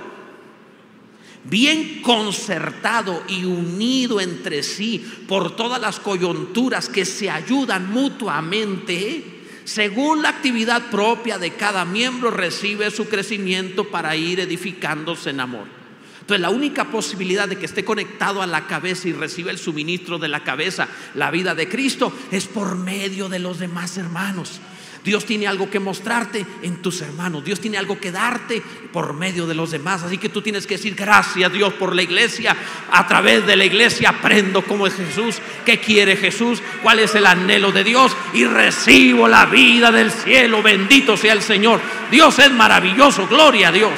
bien 1.43 2.01
concertado 2.01 3.23
y 3.27 3.45
unido 3.45 4.19
entre 4.19 4.63
sí 4.63 5.05
por 5.27 5.55
todas 5.55 5.81
las 5.81 5.99
coyunturas 5.99 6.89
que 6.89 7.05
se 7.05 7.29
ayudan 7.29 7.91
mutuamente, 7.91 9.23
según 9.63 10.21
la 10.21 10.29
actividad 10.29 10.89
propia 10.89 11.37
de 11.37 11.51
cada 11.51 11.83
miembro, 11.83 12.31
recibe 12.31 12.89
su 12.91 13.09
crecimiento 13.09 13.89
para 13.89 14.15
ir 14.15 14.39
edificándose 14.39 15.31
en 15.31 15.39
amor. 15.39 15.77
Entonces 16.21 16.41
la 16.41 16.49
única 16.49 16.91
posibilidad 16.91 17.47
de 17.47 17.57
que 17.57 17.65
esté 17.65 17.85
conectado 17.85 18.41
a 18.41 18.47
la 18.47 18.67
cabeza 18.67 19.07
y 19.07 19.13
reciba 19.13 19.49
el 19.49 19.57
suministro 19.57 20.19
de 20.19 20.27
la 20.27 20.43
cabeza, 20.43 20.89
la 21.15 21.31
vida 21.31 21.55
de 21.55 21.69
Cristo, 21.69 22.11
es 22.31 22.47
por 22.47 22.75
medio 22.75 23.29
de 23.29 23.39
los 23.39 23.59
demás 23.59 23.97
hermanos. 23.97 24.59
Dios 25.07 25.23
tiene 25.23 25.47
algo 25.47 25.69
que 25.69 25.79
mostrarte 25.79 26.45
en 26.61 26.81
tus 26.81 26.99
hermanos. 26.99 27.41
Dios 27.41 27.61
tiene 27.61 27.77
algo 27.77 27.97
que 27.97 28.11
darte 28.11 28.61
por 28.91 29.13
medio 29.13 29.47
de 29.47 29.55
los 29.55 29.71
demás. 29.71 30.03
Así 30.03 30.17
que 30.17 30.27
tú 30.27 30.41
tienes 30.41 30.67
que 30.67 30.75
decir 30.75 30.95
gracias 30.95 31.53
Dios 31.53 31.73
por 31.75 31.95
la 31.95 32.01
iglesia. 32.01 32.53
A 32.91 33.07
través 33.07 33.47
de 33.47 33.55
la 33.55 33.63
iglesia 33.63 34.09
aprendo 34.09 34.63
cómo 34.63 34.85
es 34.85 34.95
Jesús, 34.95 35.37
qué 35.65 35.79
quiere 35.79 36.17
Jesús, 36.17 36.61
cuál 36.83 36.99
es 36.99 37.15
el 37.15 37.25
anhelo 37.25 37.71
de 37.71 37.85
Dios 37.85 38.17
y 38.33 38.43
recibo 38.43 39.29
la 39.29 39.45
vida 39.45 39.93
del 39.93 40.11
cielo. 40.11 40.61
Bendito 40.61 41.15
sea 41.15 41.31
el 41.31 41.41
Señor. 41.41 41.79
Dios 42.11 42.37
es 42.39 42.51
maravilloso. 42.51 43.29
Gloria 43.29 43.69
a 43.69 43.71
Dios. 43.71 43.93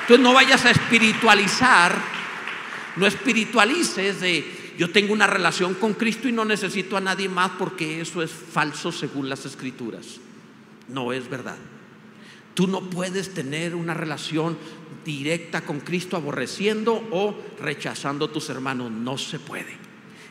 Entonces 0.00 0.24
no 0.24 0.32
vayas 0.32 0.64
a 0.64 0.70
espiritualizar, 0.70 1.94
no 2.96 3.06
espiritualices 3.06 4.22
de 4.22 4.63
yo 4.78 4.90
tengo 4.90 5.12
una 5.12 5.26
relación 5.26 5.74
con 5.74 5.94
Cristo 5.94 6.28
y 6.28 6.32
no 6.32 6.44
necesito 6.44 6.96
a 6.96 7.00
nadie 7.00 7.28
más 7.28 7.52
porque 7.58 8.00
eso 8.00 8.22
es 8.22 8.30
falso 8.30 8.90
según 8.90 9.28
las 9.28 9.46
escrituras. 9.46 10.20
No 10.88 11.12
es 11.12 11.28
verdad. 11.28 11.56
Tú 12.54 12.66
no 12.66 12.82
puedes 12.90 13.34
tener 13.34 13.74
una 13.74 13.94
relación 13.94 14.56
directa 15.04 15.62
con 15.62 15.80
Cristo 15.80 16.16
aborreciendo 16.16 17.06
o 17.10 17.36
rechazando 17.60 18.26
a 18.26 18.32
tus 18.32 18.48
hermanos. 18.50 18.90
No 18.90 19.18
se 19.18 19.38
puede. 19.38 19.76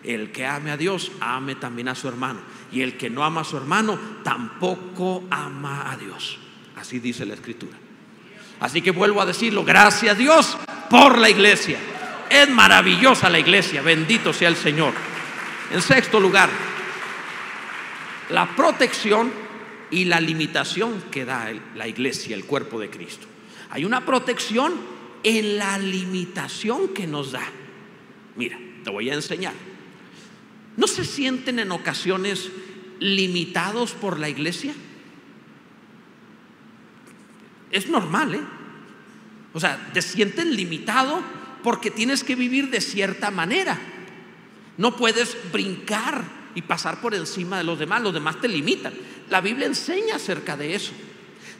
El 0.04 0.32
que 0.32 0.46
ame 0.46 0.72
a 0.72 0.78
Dios, 0.78 1.12
ame 1.20 1.56
también 1.56 1.88
a 1.88 1.96
su 1.96 2.08
hermano. 2.08 2.42
Y 2.72 2.82
el 2.82 2.98
que 2.98 3.10
no 3.10 3.24
ama 3.24 3.42
a 3.42 3.46
su 3.46 3.56
hermano, 3.56 4.00
tampoco 4.24 5.24
ama 5.30 5.92
a 5.92 5.98
Dios. 5.98 6.38
Así 6.76 7.00
dice 7.00 7.26
la 7.26 7.34
escritura. 7.34 7.78
Así 8.60 8.82
que 8.82 8.92
vuelvo 8.92 9.22
a 9.22 9.26
decirlo, 9.26 9.64
gracias 9.64 10.16
a 10.16 10.18
Dios 10.18 10.58
por 10.90 11.18
la 11.18 11.30
iglesia. 11.30 11.80
Es 12.34 12.50
maravillosa 12.50 13.30
la 13.30 13.38
iglesia, 13.38 13.84
bendito 13.84 14.34
sea 14.34 14.50
el 14.50 14.56
Señor. 14.56 14.96
En 15.72 15.84
sexto 15.84 16.20
lugar, 16.20 16.50
la 18.32 18.56
protección 18.56 19.32
y 19.92 20.06
la 20.06 20.20
limitación 20.20 21.00
que 21.12 21.26
da 21.26 21.54
la 21.76 21.88
iglesia, 21.88 22.36
el 22.36 22.46
cuerpo 22.46 22.80
de 22.80 22.90
Cristo. 22.90 23.28
Hay 23.70 23.86
una 23.86 24.04
protección 24.04 24.74
en 25.22 25.60
la 25.60 25.78
limitación 25.78 26.88
que 26.88 27.06
nos 27.06 27.34
da. 27.34 27.44
Mira, 28.36 28.58
te 28.84 28.90
voy 28.90 29.12
a 29.12 29.14
enseñar. 29.14 29.54
¿No 30.76 30.88
se 30.88 31.06
sienten 31.06 31.60
en 31.60 31.72
ocasiones 31.72 32.50
limitados 33.00 33.92
por 33.92 34.18
la 34.18 34.28
iglesia? 34.28 34.74
Es 37.70 37.88
normal, 37.90 38.34
¿eh? 38.34 38.42
O 39.54 39.60
sea, 39.60 39.92
te 39.94 40.02
sientes 40.02 40.48
limitado 40.48 41.43
porque 41.64 41.90
tienes 41.90 42.24
que 42.24 42.36
vivir 42.36 42.70
de 42.70 42.82
cierta 42.82 43.32
manera. 43.32 43.80
No 44.78 44.96
puedes 44.96 45.38
brincar 45.52 46.24
y 46.56 46.62
pasar 46.62 47.02
por 47.02 47.16
encima 47.16 47.58
de 47.58 47.64
los 47.64 47.80
demás, 47.80 48.02
los 48.02 48.14
demás 48.14 48.40
te 48.42 48.48
limitan. 48.48 48.94
La 49.30 49.42
Biblia 49.42 49.66
enseña 49.66 50.16
acerca 50.16 50.58
de 50.58 50.76
eso. 50.76 50.92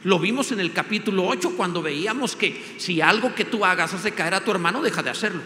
Lo 0.04 0.18
vimos 0.18 0.52
en 0.52 0.60
el 0.60 0.72
capítulo 0.72 1.26
8 1.26 1.54
cuando 1.56 1.82
veíamos 1.82 2.36
que 2.36 2.76
si 2.78 3.00
algo 3.00 3.34
que 3.34 3.46
tú 3.46 3.64
hagas 3.64 3.94
hace 3.94 4.12
caer 4.12 4.34
a 4.34 4.44
tu 4.44 4.50
hermano, 4.50 4.82
deja 4.82 5.02
de 5.02 5.10
hacerlo. 5.10 5.40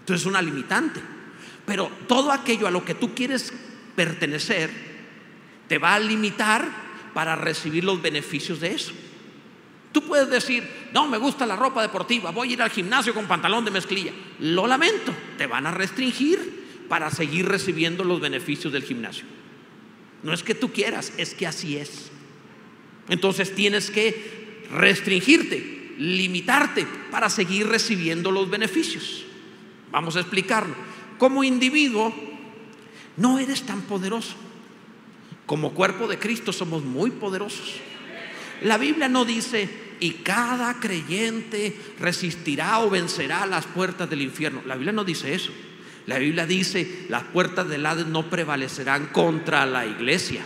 Entonces 0.00 0.22
es 0.22 0.26
una 0.26 0.40
limitante. 0.40 1.00
Pero 1.66 1.90
todo 2.06 2.30
aquello 2.30 2.68
a 2.68 2.70
lo 2.70 2.84
que 2.84 2.94
tú 2.94 3.14
quieres 3.14 3.52
pertenecer 3.96 4.70
te 5.66 5.78
va 5.78 5.94
a 5.94 6.00
limitar 6.00 6.68
para 7.12 7.34
recibir 7.34 7.82
los 7.82 8.00
beneficios 8.00 8.60
de 8.60 8.72
eso. 8.72 8.92
Tú 9.96 10.02
puedes 10.02 10.28
decir, 10.28 10.62
no, 10.92 11.08
me 11.08 11.16
gusta 11.16 11.46
la 11.46 11.56
ropa 11.56 11.80
deportiva, 11.80 12.30
voy 12.30 12.50
a 12.50 12.52
ir 12.52 12.60
al 12.60 12.68
gimnasio 12.68 13.14
con 13.14 13.26
pantalón 13.26 13.64
de 13.64 13.70
mezclilla. 13.70 14.12
Lo 14.40 14.66
lamento, 14.66 15.10
te 15.38 15.46
van 15.46 15.66
a 15.66 15.70
restringir 15.70 16.84
para 16.86 17.10
seguir 17.10 17.48
recibiendo 17.48 18.04
los 18.04 18.20
beneficios 18.20 18.74
del 18.74 18.82
gimnasio. 18.82 19.24
No 20.22 20.34
es 20.34 20.42
que 20.42 20.54
tú 20.54 20.70
quieras, 20.70 21.14
es 21.16 21.32
que 21.32 21.46
así 21.46 21.78
es. 21.78 22.10
Entonces 23.08 23.54
tienes 23.54 23.90
que 23.90 24.66
restringirte, 24.70 25.94
limitarte 25.96 26.86
para 27.10 27.30
seguir 27.30 27.66
recibiendo 27.66 28.30
los 28.30 28.50
beneficios. 28.50 29.24
Vamos 29.90 30.16
a 30.16 30.20
explicarlo. 30.20 30.74
Como 31.16 31.42
individuo, 31.42 32.14
no 33.16 33.38
eres 33.38 33.62
tan 33.62 33.80
poderoso. 33.80 34.34
Como 35.46 35.72
cuerpo 35.72 36.06
de 36.06 36.18
Cristo 36.18 36.52
somos 36.52 36.84
muy 36.84 37.12
poderosos. 37.12 37.80
La 38.62 38.78
Biblia 38.78 39.08
no 39.08 39.24
dice, 39.24 39.68
y 40.00 40.10
cada 40.12 40.78
creyente 40.80 41.78
resistirá 41.98 42.80
o 42.80 42.90
vencerá 42.90 43.46
las 43.46 43.66
puertas 43.66 44.08
del 44.08 44.22
infierno. 44.22 44.62
La 44.66 44.74
Biblia 44.74 44.92
no 44.92 45.04
dice 45.04 45.34
eso. 45.34 45.52
La 46.06 46.18
Biblia 46.18 46.46
dice, 46.46 47.06
las 47.08 47.24
puertas 47.24 47.68
del 47.68 47.84
Hades 47.84 48.06
no 48.06 48.28
prevalecerán 48.30 49.06
contra 49.06 49.66
la 49.66 49.86
iglesia. 49.86 50.42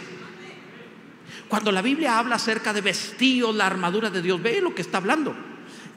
Cuando 1.48 1.72
la 1.72 1.82
Biblia 1.82 2.18
habla 2.18 2.36
acerca 2.36 2.72
de 2.72 2.80
vestidos, 2.80 3.54
la 3.54 3.66
armadura 3.66 4.08
de 4.08 4.22
Dios, 4.22 4.40
ve 4.40 4.60
lo 4.60 4.74
que 4.74 4.82
está 4.82 4.98
hablando. 4.98 5.34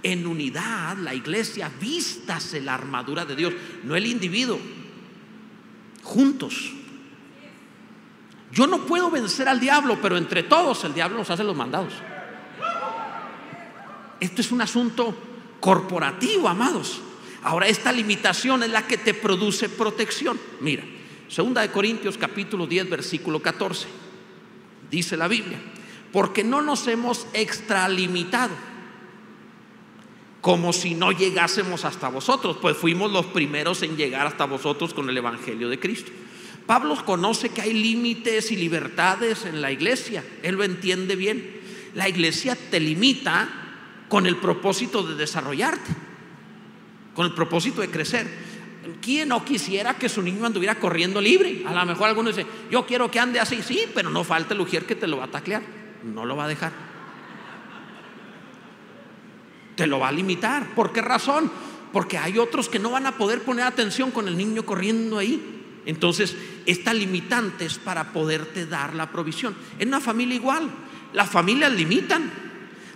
En 0.01 0.27
unidad, 0.27 0.97
la 0.97 1.13
iglesia, 1.13 1.71
vístase 1.79 2.59
la 2.59 2.73
armadura 2.73 3.23
de 3.23 3.35
Dios, 3.35 3.53
no 3.83 3.95
el 3.95 4.05
individuo. 4.05 4.59
Juntos. 6.01 6.73
Yo 8.53 8.67
no 8.67 8.85
puedo 8.85 9.09
vencer 9.09 9.49
al 9.49 9.59
diablo, 9.59 9.97
pero 9.99 10.15
entre 10.15 10.43
todos 10.43 10.83
el 10.83 10.93
diablo 10.93 11.17
nos 11.17 11.29
hace 11.31 11.43
los 11.43 11.55
mandados. 11.55 11.93
Esto 14.19 14.41
es 14.41 14.51
un 14.51 14.61
asunto 14.61 15.15
corporativo, 15.59 16.47
amados. 16.47 17.01
Ahora 17.41 17.67
esta 17.67 17.91
limitación 17.91 18.61
es 18.61 18.69
la 18.69 18.85
que 18.85 18.97
te 18.97 19.15
produce 19.15 19.69
protección. 19.69 20.39
Mira, 20.61 20.83
segunda 21.27 21.61
de 21.61 21.71
Corintios 21.71 22.15
capítulo 22.15 22.67
10 22.67 22.91
versículo 22.91 23.41
14. 23.41 23.87
Dice 24.91 25.17
la 25.17 25.27
Biblia, 25.27 25.57
porque 26.11 26.43
no 26.43 26.61
nos 26.61 26.87
hemos 26.87 27.25
extralimitado 27.33 28.53
como 30.41 30.73
si 30.73 30.93
no 30.93 31.11
llegásemos 31.11 31.85
hasta 31.85 32.09
vosotros, 32.09 32.57
pues 32.61 32.77
fuimos 32.77 33.11
los 33.11 33.25
primeros 33.27 33.81
en 33.81 33.97
llegar 33.97 34.27
hasta 34.27 34.45
vosotros 34.45 34.93
con 34.93 35.09
el 35.09 35.17
evangelio 35.17 35.69
de 35.69 35.79
Cristo. 35.79 36.11
Pablo 36.65 36.95
conoce 37.05 37.49
que 37.49 37.61
hay 37.61 37.73
límites 37.73 38.51
y 38.51 38.55
libertades 38.55 39.45
en 39.45 39.61
la 39.61 39.71
iglesia, 39.71 40.23
él 40.43 40.55
lo 40.55 40.63
entiende 40.63 41.15
bien. 41.15 41.61
La 41.93 42.09
iglesia 42.09 42.57
te 42.71 42.79
limita 42.79 43.49
con 44.07 44.25
el 44.25 44.37
propósito 44.37 45.03
de 45.03 45.15
desarrollarte, 45.15 45.91
con 47.13 47.25
el 47.25 47.33
propósito 47.33 47.81
de 47.81 47.89
crecer. 47.89 48.27
¿Quién 49.01 49.29
no 49.29 49.45
quisiera 49.45 49.95
que 49.95 50.09
su 50.09 50.21
niño 50.21 50.45
anduviera 50.45 50.75
corriendo 50.75 51.21
libre? 51.21 51.63
A 51.65 51.73
lo 51.73 51.85
mejor 51.85 52.09
alguno 52.09 52.29
dice, 52.29 52.45
yo 52.69 52.85
quiero 52.85 53.09
que 53.09 53.19
ande 53.19 53.39
así, 53.39 53.61
sí, 53.61 53.85
pero 53.93 54.09
no 54.09 54.23
falta 54.23 54.53
el 54.53 54.61
ujier 54.61 54.85
que 54.85 54.95
te 54.95 55.07
lo 55.07 55.17
va 55.17 55.25
a 55.25 55.31
taclear, 55.31 55.63
no 56.03 56.25
lo 56.25 56.35
va 56.35 56.45
a 56.45 56.47
dejar. 56.47 56.71
Te 59.75 59.87
lo 59.87 59.99
va 59.99 60.09
a 60.09 60.11
limitar. 60.11 60.75
¿Por 60.75 60.91
qué 60.91 61.01
razón? 61.01 61.51
Porque 61.91 62.17
hay 62.17 62.37
otros 62.37 62.69
que 62.69 62.79
no 62.79 62.91
van 62.91 63.07
a 63.07 63.17
poder 63.17 63.41
poner 63.41 63.65
atención 63.65 64.11
con 64.11 64.27
el 64.27 64.37
niño 64.37 64.65
corriendo 64.65 65.17
ahí. 65.17 65.62
Entonces, 65.85 66.35
esta 66.65 66.93
limitante 66.93 67.65
es 67.65 67.77
para 67.77 68.13
poderte 68.13 68.65
dar 68.65 68.95
la 68.95 69.11
provisión. 69.11 69.55
En 69.79 69.89
una 69.89 69.99
familia 69.99 70.35
igual, 70.35 70.69
las 71.13 71.29
familias 71.29 71.73
limitan. 71.73 72.31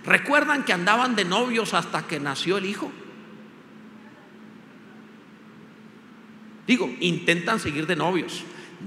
¿Recuerdan 0.04 0.64
que 0.64 0.72
andaban 0.72 1.14
de 1.14 1.24
novios 1.24 1.74
hasta 1.74 2.06
que 2.06 2.18
nació 2.18 2.58
el 2.58 2.66
hijo? 2.66 2.90
Digo, 6.66 6.94
intentan 7.00 7.60
seguir 7.60 7.86
de 7.86 7.96
novios. 7.96 8.44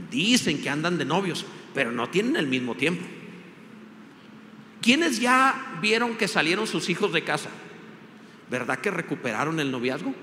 Dicen 0.09 0.61
que 0.61 0.69
andan 0.69 0.97
de 0.97 1.05
novios, 1.05 1.45
pero 1.73 1.91
no 1.91 2.09
tienen 2.09 2.35
el 2.35 2.47
mismo 2.47 2.75
tiempo. 2.75 3.05
¿Quiénes 4.81 5.19
ya 5.19 5.77
vieron 5.81 6.15
que 6.15 6.27
salieron 6.27 6.65
sus 6.65 6.89
hijos 6.89 7.13
de 7.13 7.23
casa? 7.23 7.49
¿Verdad 8.49 8.79
que 8.79 8.89
recuperaron 8.89 9.59
el 9.59 9.71
noviazgo? 9.71 10.13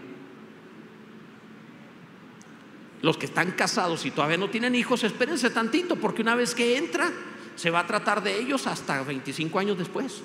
Los 3.02 3.16
que 3.16 3.26
están 3.26 3.52
casados 3.52 4.04
y 4.06 4.11
todavía 4.11 4.37
no 4.37 4.50
tienen 4.50 4.74
hijos, 4.74 5.04
espérense 5.04 5.50
tantito, 5.50 5.96
porque 5.96 6.22
una 6.22 6.34
vez 6.34 6.54
que 6.54 6.76
entra, 6.76 7.12
se 7.54 7.70
va 7.70 7.80
a 7.80 7.87
tratar 7.87 8.22
de 8.22 8.38
ellos 8.38 8.66
hasta 8.66 9.02
25 9.02 9.58
años 9.58 9.78
después. 9.78 10.22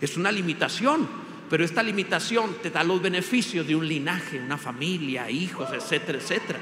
Es 0.00 0.16
una 0.16 0.30
limitación, 0.32 1.08
pero 1.48 1.64
esta 1.64 1.82
limitación 1.82 2.56
te 2.62 2.70
da 2.70 2.84
los 2.84 3.00
beneficios 3.00 3.66
de 3.66 3.76
un 3.76 3.86
linaje, 3.86 4.40
una 4.40 4.58
familia, 4.58 5.30
hijos, 5.30 5.70
etcétera, 5.72 6.18
etcétera. 6.18 6.58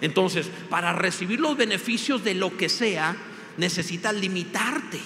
Entonces, 0.00 0.50
para 0.68 0.92
recibir 0.92 1.40
los 1.40 1.56
beneficios 1.56 2.24
de 2.24 2.34
lo 2.34 2.56
que 2.56 2.68
sea, 2.68 3.16
necesitas 3.56 4.14
limitarte. 4.14 5.00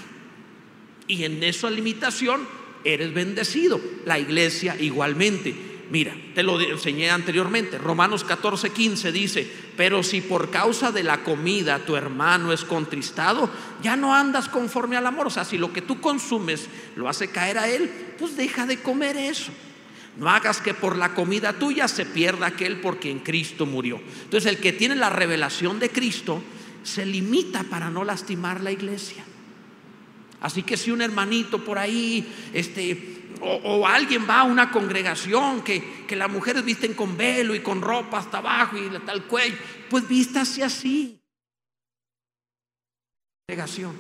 Y 1.07 1.25
en 1.25 1.43
esa 1.43 1.71
limitación 1.71 2.47
eres 2.85 3.13
bendecido. 3.13 3.81
La 4.05 4.19
iglesia 4.19 4.77
igualmente. 4.81 5.55
Mira, 5.91 6.15
te 6.35 6.43
lo 6.43 6.61
enseñé 6.61 7.11
anteriormente. 7.11 7.79
Romanos 7.79 8.23
14, 8.23 8.71
15 8.71 9.11
dice, 9.11 9.51
pero 9.77 10.03
si 10.03 10.21
por 10.21 10.51
causa 10.51 10.93
de 10.93 11.03
la 11.03 11.25
comida 11.25 11.79
tu 11.79 11.97
hermano 11.97 12.53
es 12.53 12.65
contristado, 12.65 13.49
ya 13.83 13.97
no 13.97 14.15
andas 14.15 14.49
conforme 14.51 14.97
al 14.97 15.07
amor. 15.07 15.29
O 15.29 15.31
sea, 15.31 15.47
si 15.47 15.57
lo 15.57 15.73
que 15.73 15.81
tú 15.81 16.01
consumes 16.01 16.69
lo 16.97 17.09
hace 17.09 17.29
caer 17.29 17.59
a 17.59 17.69
él, 17.69 17.91
pues 18.19 18.37
deja 18.37 18.67
de 18.67 18.81
comer 18.83 19.17
eso. 19.17 19.51
No 20.19 20.29
hagas 20.29 20.61
que 20.61 20.75
por 20.75 20.97
la 20.97 21.15
comida 21.15 21.55
tuya 21.55 21.89
se 21.89 22.05
pierda 22.05 22.49
aquel 22.49 22.81
porque 22.81 23.11
en 23.11 23.21
Cristo 23.21 23.65
murió. 23.65 24.01
Entonces 24.25 24.51
el 24.51 24.59
que 24.59 24.73
tiene 24.73 24.97
la 24.97 25.11
revelación 25.11 25.79
de 25.79 25.91
Cristo 25.91 26.43
se 26.83 27.07
limita 27.07 27.63
para 27.63 27.89
no 27.89 28.05
lastimar 28.05 28.61
la 28.61 28.73
iglesia. 28.73 29.25
Así 30.41 30.63
que 30.63 30.77
si 30.77 30.91
un 30.91 31.03
hermanito 31.03 31.65
por 31.65 31.79
ahí, 31.79 32.27
este, 32.53 33.18
o, 33.41 33.87
alguien 33.87 34.29
va 34.29 34.41
a 34.41 34.45
una 34.45 34.71
congregación 34.71 35.63
que, 35.63 36.05
que 36.07 36.17
las 36.17 36.31
mujeres 36.31 36.65
visten 36.65 36.95
con 36.95 37.17
velo 37.17 37.55
y 37.55 37.61
con 37.61 37.81
ropa 37.81 38.19
hasta 38.19 38.39
abajo 38.39 38.77
y 38.77 38.89
tal 39.01 39.25
cuello, 39.25 39.57
pues 39.91 40.07
vístase 40.09 40.63
así. 40.63 41.21
Congregación. 43.47 43.95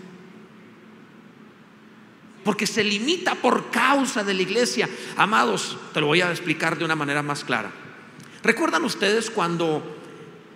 Porque 2.44 2.66
se 2.66 2.84
limita 2.84 3.34
por 3.34 3.70
causa 3.70 4.24
de 4.24 4.34
la 4.34 4.42
iglesia. 4.42 4.88
Amados, 5.16 5.78
te 5.92 6.00
lo 6.00 6.06
voy 6.06 6.20
a 6.20 6.30
explicar 6.30 6.78
de 6.78 6.84
una 6.84 6.94
manera 6.94 7.22
más 7.22 7.44
clara. 7.44 7.70
¿Recuerdan 8.42 8.84
ustedes 8.84 9.30
cuando 9.30 9.97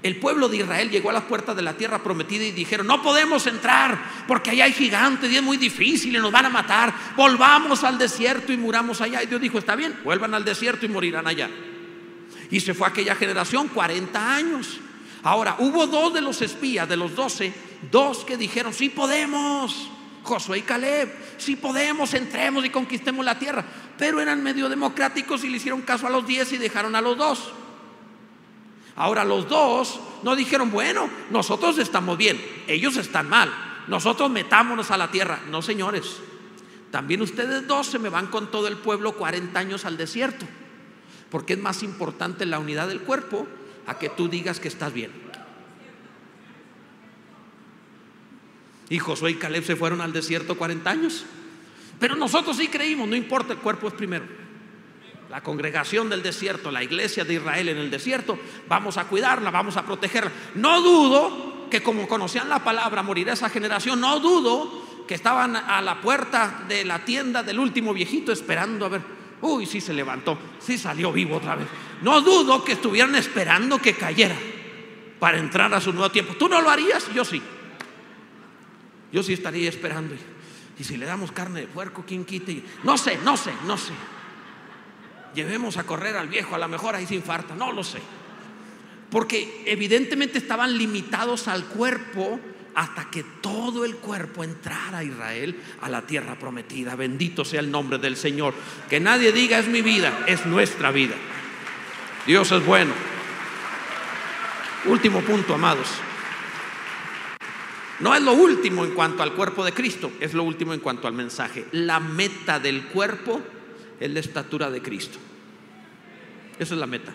el 0.03 0.17
pueblo 0.17 0.49
de 0.49 0.59
Israel 0.59 0.91
llegó 0.91 1.11
a 1.11 1.13
las 1.13 1.25
puertas 1.25 1.55
de 1.55 1.63
la 1.63 1.77
tierra 1.77 2.03
prometida 2.03 2.45
y 2.45 2.51
dijeron, 2.51 2.87
no 2.87 3.03
podemos 3.03 3.47
entrar 3.47 4.25
porque 4.27 4.51
allá 4.51 4.65
hay 4.65 4.73
gigantes 4.73 5.31
y 5.31 5.37
es 5.37 5.43
muy 5.43 5.57
difícil 5.57 6.17
y 6.17 6.19
nos 6.19 6.33
van 6.33 6.47
a 6.47 6.51
matar. 6.51 6.93
Volvamos 7.17 7.85
al 7.85 7.99
desierto 7.99 8.53
y 8.53 8.57
muramos 8.57 9.01
allá. 9.01 9.23
Y 9.23 9.27
Dios 9.27 9.41
dijo, 9.41 9.59
está 9.59 9.77
bien, 9.77 9.97
vuelvan 10.03 10.35
al 10.35 10.45
desierto 10.45 10.87
y 10.87 10.89
morirán 10.89 11.29
allá. 11.29 11.49
Y 12.51 12.59
se 12.61 12.75
fue 12.75 12.89
aquella 12.89 13.15
generación, 13.15 13.69
40 13.69 14.35
años. 14.35 14.81
Ahora, 15.23 15.57
hubo 15.61 15.87
dos 15.87 16.13
de 16.13 16.21
los 16.21 16.43
espías, 16.43 16.89
de 16.89 16.97
los 16.97 17.15
doce, 17.15 17.55
dos 17.91 18.25
que 18.25 18.37
dijeron, 18.37 18.73
sí 18.73 18.89
podemos. 18.89 19.89
Josué 20.25 20.59
y 20.59 20.63
Caleb, 20.63 21.13
sí 21.37 21.57
podemos, 21.57 22.15
entremos 22.15 22.65
y 22.65 22.71
conquistemos 22.71 23.25
la 23.25 23.39
tierra. 23.39 23.65
Pero 23.99 24.21
eran 24.21 24.43
medio 24.43 24.69
democráticos 24.69 25.45
y 25.45 25.49
le 25.49 25.57
hicieron 25.57 25.83
caso 25.83 26.07
a 26.07 26.11
los 26.11 26.27
diez 26.27 26.53
y 26.53 26.59
dejaron 26.59 26.95
a 26.95 27.01
los 27.01 27.17
dos. 27.17 27.53
Ahora 28.97 29.25
los 29.25 29.49
dos 29.49 30.01
no 30.23 30.37
dijeron, 30.37 30.71
bueno, 30.71 31.09
nosotros 31.31 31.79
estamos 31.79 32.19
bien, 32.19 32.41
ellos 32.67 32.97
están 32.97 33.29
mal, 33.29 33.51
nosotros 33.89 34.31
metámonos 34.31 34.91
a 34.91 34.99
la 34.99 35.11
tierra. 35.11 35.41
No, 35.51 35.63
señores, 35.63 36.19
también 36.91 37.23
ustedes 37.23 37.67
dos 37.67 37.87
se 37.87 37.99
me 37.99 38.11
van 38.11 38.27
con 38.27 38.51
todo 38.51 38.69
el 38.69 38.77
pueblo 38.77 39.13
40 39.13 39.59
años 39.59 39.85
al 39.85 39.97
desierto, 39.97 40.47
porque 41.31 41.55
es 41.55 41.59
más 41.59 41.83
importante 41.83 42.45
la 42.45 42.59
unidad 42.59 42.89
del 42.89 43.01
cuerpo 43.01 43.47
a 43.87 43.99
que 43.99 44.11
tú 44.11 44.29
digas 44.29 44.61
que 44.61 44.69
estás 44.69 44.93
bien. 44.93 45.11
Y 48.91 48.99
Josué 48.99 49.31
y 49.31 49.35
Caleb 49.37 49.65
se 49.65 49.75
fueron 49.75 50.03
al 50.03 50.13
desierto 50.13 50.59
40 50.59 50.91
años. 50.91 51.25
Pero 51.99 52.15
nosotros 52.15 52.59
sí 52.59 52.69
creímos, 52.69 53.09
no 53.09 53.17
importa, 53.17 53.55
el 53.55 53.59
cuerpo 53.59 53.89
es 53.89 53.95
primero. 53.95 54.27
La 55.33 55.43
congregación 55.43 56.11
del 56.11 56.23
desierto, 56.23 56.71
la 56.71 56.85
iglesia 56.85 57.25
de 57.25 57.33
Israel 57.33 57.71
en 57.71 57.79
el 57.79 57.91
desierto, 57.91 58.39
vamos 58.69 58.99
a 58.99 59.07
cuidarla, 59.07 59.51
vamos 59.51 59.79
a 59.79 59.87
protegerla. 59.87 60.31
No 60.57 60.83
dudo 60.83 61.69
que 61.71 61.83
como 61.83 62.07
conocían 62.07 62.51
la 62.51 62.63
palabra, 62.63 63.03
morirá 63.03 63.33
esa 63.33 63.49
generación, 63.49 63.99
no 63.99 64.21
dudo 64.21 65.05
que 65.09 65.15
estaban 65.15 65.57
a 65.57 65.81
la 65.81 66.03
puerta 66.03 66.65
de 66.69 66.85
la 66.85 67.03
tienda 67.07 67.43
del 67.43 67.59
último 67.61 67.95
viejito 67.95 68.31
esperando 68.31 68.85
a 68.85 68.91
ver, 68.91 69.01
uy, 69.41 69.65
sí 69.65 69.81
se 69.81 69.95
levantó, 69.95 70.37
sí 70.61 70.77
salió 70.77 71.11
vivo 71.11 71.37
otra 71.37 71.57
vez. 71.57 71.67
No 72.03 72.21
dudo 72.21 72.63
que 72.63 72.73
estuvieran 72.73 73.15
esperando 73.15 73.79
que 73.79 73.95
cayera 73.95 74.37
para 75.19 75.39
entrar 75.39 75.73
a 75.73 75.81
su 75.81 75.95
nuevo 75.95 76.11
tiempo. 76.11 76.35
¿Tú 76.35 76.47
no 76.47 76.61
lo 76.61 76.69
harías? 76.69 77.11
Yo 77.15 77.25
sí. 77.25 77.41
Yo 79.11 79.23
sí 79.23 79.33
estaría 79.33 79.71
esperando. 79.71 80.15
Y 80.79 80.85
si 80.85 80.99
le 80.99 81.07
damos 81.07 81.33
carne 81.33 81.63
de 81.63 81.69
puerco, 81.69 82.05
¿quién 82.07 82.27
quite? 82.27 82.63
No 82.85 82.99
sé, 82.99 83.19
no 83.25 83.39
sé, 83.39 83.55
no 83.67 83.79
sé. 83.79 83.95
Llevemos 85.35 85.77
a 85.77 85.85
correr 85.85 86.17
al 86.17 86.29
viejo, 86.29 86.55
a 86.55 86.59
lo 86.59 86.69
mejor 86.69 86.95
ahí 86.95 87.07
se 87.07 87.15
infarta, 87.15 87.55
no 87.55 87.73
lo 87.73 87.83
sé. 87.83 87.99
Porque 89.11 89.63
evidentemente 89.67 90.39
estaban 90.39 90.77
limitados 90.77 91.49
al 91.49 91.67
cuerpo 91.67 92.41
hasta 92.75 93.11
que 93.11 93.23
todo 93.41 93.85
el 93.85 93.97
cuerpo 93.97 94.45
entrara 94.45 94.99
a 94.99 95.05
Israel 95.05 95.61
a 95.83 95.89
la 95.89 96.03
tierra 96.03 96.39
prometida. 96.39 96.95
Bendito 96.97 97.45
sea 97.45 97.61
el 97.61 97.71
nombre 97.71 97.99
del 97.99 98.17
Señor. 98.17 98.55
Que 98.89 99.01
nadie 99.01 99.33
diga 99.33 99.59
es 99.59 99.69
mi 99.69 99.83
vida, 99.83 100.25
es 100.27 100.47
nuestra 100.47 100.91
vida. 100.91 101.15
Dios 102.27 102.51
es 102.53 102.65
bueno. 102.65 102.95
Último 104.87 105.21
punto, 105.21 105.55
amados. 105.55 105.89
No 108.01 108.15
es 108.15 108.23
lo 108.23 108.33
último 108.33 108.85
en 108.85 108.95
cuanto 108.95 109.23
al 109.23 109.33
cuerpo 109.33 109.65
de 109.65 109.73
Cristo, 109.73 110.11
es 110.19 110.35
lo 110.35 110.43
último 110.43 110.75
en 110.75 110.81
cuanto 110.81 111.07
al 111.07 111.15
mensaje. 111.15 111.67
La 111.71 112.01
meta 112.01 112.59
del 112.59 112.87
cuerpo 112.87 113.41
es 114.05 114.11
la 114.11 114.21
estatura 114.21 114.71
de 114.71 114.83
Cristo. 114.83 115.19
Esa 116.59 116.75
es 116.75 116.81
la 116.81 116.87
meta, 116.87 117.13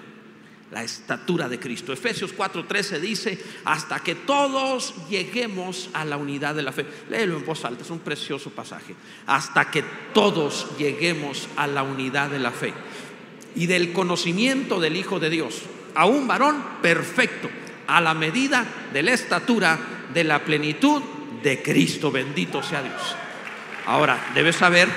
la 0.72 0.84
estatura 0.84 1.48
de 1.50 1.60
Cristo. 1.60 1.92
Efesios 1.94 2.36
4:13 2.36 3.00
dice, 3.00 3.38
hasta 3.66 4.00
que 4.00 4.16
todos 4.16 4.96
lleguemos 5.10 5.90
a 5.94 6.06
la 6.06 6.18
unidad 6.18 6.56
de 6.56 6.64
la 6.64 6.72
fe. 6.72 6.86
Léelo 7.10 7.38
en 7.38 7.46
voz 7.46 7.66
alta, 7.66 7.84
es 7.84 7.90
un 7.90 8.00
precioso 8.00 8.50
pasaje. 8.52 8.96
Hasta 9.26 9.70
que 9.70 9.84
todos 10.14 10.68
lleguemos 10.78 11.50
a 11.58 11.68
la 11.68 11.84
unidad 11.84 12.30
de 12.30 12.40
la 12.40 12.52
fe 12.52 12.74
y 13.56 13.66
del 13.66 13.92
conocimiento 13.92 14.80
del 14.80 14.96
Hijo 14.96 15.20
de 15.20 15.30
Dios, 15.30 15.64
a 15.96 16.06
un 16.06 16.28
varón 16.28 16.64
perfecto, 16.82 17.50
a 17.88 18.00
la 18.02 18.14
medida 18.14 18.66
de 18.94 19.04
la 19.04 19.14
estatura 19.14 19.80
de 20.14 20.24
la 20.24 20.44
plenitud 20.44 21.02
de 21.44 21.62
Cristo. 21.62 22.12
Bendito 22.12 22.62
sea 22.64 22.82
Dios. 22.82 23.16
Ahora, 23.86 24.32
debes 24.36 24.58
saber, 24.58 24.90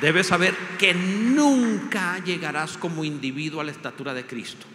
debes 0.00 0.26
saber 0.26 0.54
que 0.78 0.94
nunca 0.94 2.22
llegarás 2.24 2.76
como 2.76 3.04
individuo 3.04 3.60
a 3.60 3.64
la 3.64 3.70
estatura 3.70 4.14
de 4.14 4.26
Cristo. 4.26 4.66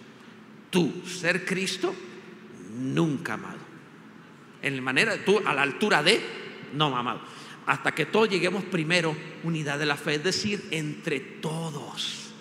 Tú, 0.70 1.04
ser 1.06 1.46
Cristo, 1.46 1.94
nunca 2.78 3.34
amado. 3.34 3.60
En 4.62 4.76
la 4.76 4.82
manera, 4.82 5.24
tú 5.24 5.42
a 5.46 5.54
la 5.54 5.62
altura 5.62 6.02
de, 6.04 6.22
no 6.74 6.96
amado. 6.96 7.22
Hasta 7.66 7.94
que 7.94 8.06
todos 8.06 8.30
lleguemos 8.30 8.64
primero, 8.66 9.16
unidad 9.44 9.80
de 9.80 9.86
la 9.86 9.96
fe, 9.96 10.16
es 10.16 10.24
decir, 10.24 10.68
entre 10.72 11.20
todos. 11.20 12.32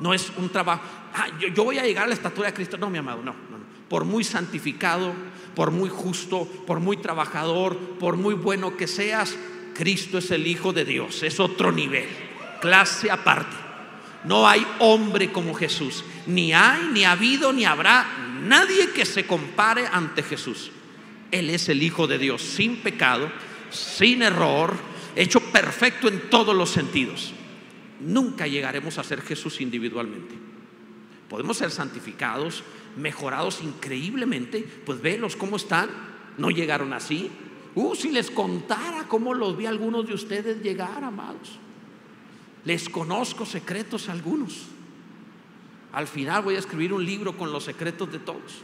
No 0.00 0.14
es 0.14 0.32
un 0.36 0.48
trabajo, 0.48 0.82
ah, 1.14 1.28
yo, 1.38 1.48
yo 1.48 1.64
voy 1.64 1.78
a 1.78 1.84
llegar 1.84 2.04
a 2.04 2.08
la 2.08 2.14
estatura 2.14 2.48
de 2.48 2.54
Cristo. 2.54 2.78
No, 2.78 2.88
mi 2.88 2.98
amado, 2.98 3.22
no, 3.22 3.34
no, 3.50 3.58
no 3.58 3.60
por 3.90 4.04
muy 4.04 4.22
santificado, 4.22 5.12
por 5.56 5.72
muy 5.72 5.90
justo, 5.90 6.46
por 6.64 6.78
muy 6.78 6.98
trabajador, 6.98 7.76
por 7.98 8.16
muy 8.16 8.34
bueno 8.34 8.76
que 8.76 8.86
seas, 8.86 9.36
Cristo 9.74 10.18
es 10.18 10.30
el 10.30 10.46
Hijo 10.46 10.72
de 10.72 10.84
Dios, 10.84 11.22
es 11.22 11.40
otro 11.40 11.72
nivel, 11.72 12.08
clase 12.60 13.10
aparte. 13.10 13.56
No 14.24 14.46
hay 14.46 14.66
hombre 14.80 15.32
como 15.32 15.54
Jesús, 15.54 16.04
ni 16.26 16.52
hay, 16.52 16.90
ni 16.92 17.04
ha 17.04 17.12
habido, 17.12 17.52
ni 17.52 17.64
habrá 17.64 18.06
nadie 18.42 18.90
que 18.90 19.06
se 19.06 19.26
compare 19.26 19.86
ante 19.86 20.22
Jesús. 20.22 20.70
Él 21.30 21.50
es 21.50 21.68
el 21.68 21.82
Hijo 21.82 22.06
de 22.06 22.18
Dios, 22.18 22.42
sin 22.42 22.76
pecado, 22.78 23.30
sin 23.70 24.22
error, 24.22 24.74
hecho 25.16 25.40
perfecto 25.40 26.08
en 26.08 26.28
todos 26.28 26.54
los 26.54 26.70
sentidos. 26.70 27.32
Nunca 28.00 28.46
llegaremos 28.46 28.98
a 28.98 29.04
ser 29.04 29.22
Jesús 29.22 29.60
individualmente. 29.60 30.34
Podemos 31.28 31.58
ser 31.58 31.70
santificados, 31.70 32.64
mejorados 32.96 33.60
increíblemente, 33.62 34.66
pues 34.84 35.00
velos 35.00 35.36
cómo 35.36 35.56
están. 35.56 35.90
No 36.38 36.50
llegaron 36.50 36.92
así. 36.92 37.30
Uh, 37.74 37.94
si 37.94 38.10
les 38.10 38.30
contara 38.30 39.06
cómo 39.08 39.34
los 39.34 39.56
vi 39.56 39.66
algunos 39.66 40.06
de 40.06 40.14
ustedes 40.14 40.62
llegar, 40.62 41.04
amados. 41.04 41.58
Les 42.64 42.88
conozco 42.88 43.46
secretos 43.46 44.08
algunos. 44.08 44.66
Al 45.92 46.06
final 46.06 46.42
voy 46.42 46.56
a 46.56 46.58
escribir 46.58 46.92
un 46.92 47.04
libro 47.04 47.36
con 47.36 47.52
los 47.52 47.64
secretos 47.64 48.10
de 48.12 48.18
todos. 48.18 48.62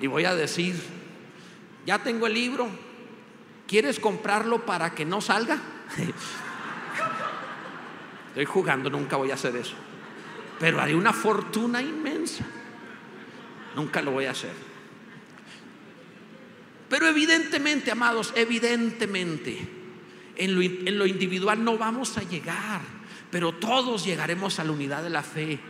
Y 0.00 0.06
voy 0.06 0.24
a 0.24 0.34
decir, 0.34 0.80
ya 1.86 1.98
tengo 1.98 2.26
el 2.26 2.34
libro, 2.34 2.68
¿quieres 3.66 4.00
comprarlo 4.00 4.64
para 4.64 4.94
que 4.94 5.04
no 5.04 5.20
salga? 5.20 5.58
Estoy 8.28 8.44
jugando, 8.44 8.90
nunca 8.90 9.16
voy 9.16 9.30
a 9.30 9.34
hacer 9.34 9.56
eso 9.56 9.74
pero 10.60 10.78
haré 10.78 10.94
una 10.94 11.14
fortuna 11.14 11.80
inmensa. 11.80 12.44
Nunca 13.74 14.02
lo 14.02 14.10
voy 14.10 14.26
a 14.26 14.32
hacer. 14.32 14.52
Pero 16.90 17.06
evidentemente, 17.06 17.92
amados, 17.92 18.32
evidentemente, 18.34 19.56
en 20.36 20.98
lo, 20.98 21.06
individual 21.06 21.62
no 21.62 21.78
vamos 21.78 22.18
a 22.18 22.22
llegar, 22.22 22.80
pero 23.30 23.52
todos 23.52 24.04
llegaremos 24.04 24.58
a 24.58 24.64
la 24.64 24.72
unidad 24.72 25.04
de 25.04 25.10
la 25.10 25.22
fe, 25.22 25.60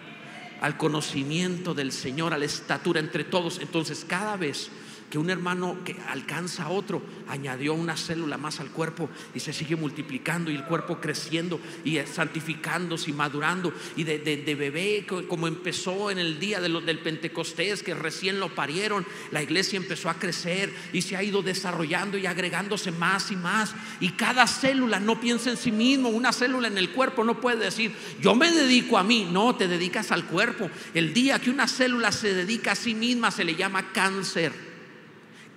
al 0.62 0.78
conocimiento 0.78 1.74
del 1.74 1.92
Señor, 1.92 2.32
a 2.32 2.38
la 2.38 2.46
estatura 2.46 3.00
entre 3.00 3.24
todos. 3.24 3.58
Entonces, 3.58 4.06
cada 4.08 4.38
vez 4.38 4.70
que 5.10 5.18
un 5.18 5.28
hermano 5.28 5.78
que 5.84 5.96
alcanza 6.08 6.64
a 6.64 6.68
otro 6.70 7.02
añadió 7.28 7.74
una 7.74 7.96
célula 7.96 8.38
más 8.38 8.60
al 8.60 8.70
cuerpo 8.70 9.10
y 9.34 9.40
se 9.40 9.52
sigue 9.52 9.76
multiplicando 9.76 10.50
y 10.50 10.56
el 10.56 10.64
cuerpo 10.64 11.00
creciendo 11.00 11.60
y 11.84 11.98
santificándose 11.98 13.10
y 13.10 13.12
madurando 13.12 13.72
y 13.96 14.04
de, 14.04 14.18
bebé 14.54 15.04
como 15.28 15.48
empezó 15.48 16.10
en 16.10 16.18
el 16.18 16.38
día 16.38 16.60
del 16.60 16.98
Pentecostés 17.00 17.82
que 17.82 17.94
recién 17.94 18.40
lo 18.40 18.54
parieron, 18.54 19.04
la 19.32 19.42
iglesia 19.42 19.76
empezó 19.76 20.08
a 20.08 20.14
crecer 20.14 20.72
y 20.92 21.02
se 21.02 21.16
ha 21.16 21.22
ido 21.22 21.42
desarrollando 21.42 22.16
y 22.16 22.26
agregándose 22.26 22.92
más 22.92 23.30
y 23.30 23.36
más 23.36 23.74
y 24.00 24.10
cada 24.12 24.46
célula 24.46 25.00
no 25.00 25.20
piensa 25.20 25.50
en 25.50 25.56
sí 25.56 25.72
mismo, 25.72 26.08
una 26.08 26.32
célula 26.32 26.68
en 26.68 26.78
el 26.78 26.90
cuerpo 26.90 27.24
no 27.24 27.40
puede 27.40 27.64
decir 27.64 27.92
yo 28.20 28.34
me 28.34 28.50
dedico 28.50 28.98
a 28.98 29.02
mí, 29.02 29.28
no, 29.30 29.56
te 29.56 29.68
dedicas 29.68 30.12
al 30.12 30.26
cuerpo. 30.26 30.70
El 30.94 31.14
día 31.14 31.38
que 31.38 31.50
una 31.50 31.66
célula 31.66 32.12
se 32.12 32.34
dedica 32.34 32.72
a 32.72 32.76
sí 32.76 32.94
misma 32.94 33.30
se 33.30 33.44
le 33.44 33.54
llama 33.54 33.92
cáncer. 33.92 34.69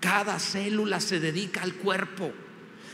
Cada 0.04 0.38
célula 0.38 1.00
se 1.00 1.22
dedica 1.22 1.62
al 1.62 1.76
cuerpo. 1.76 2.34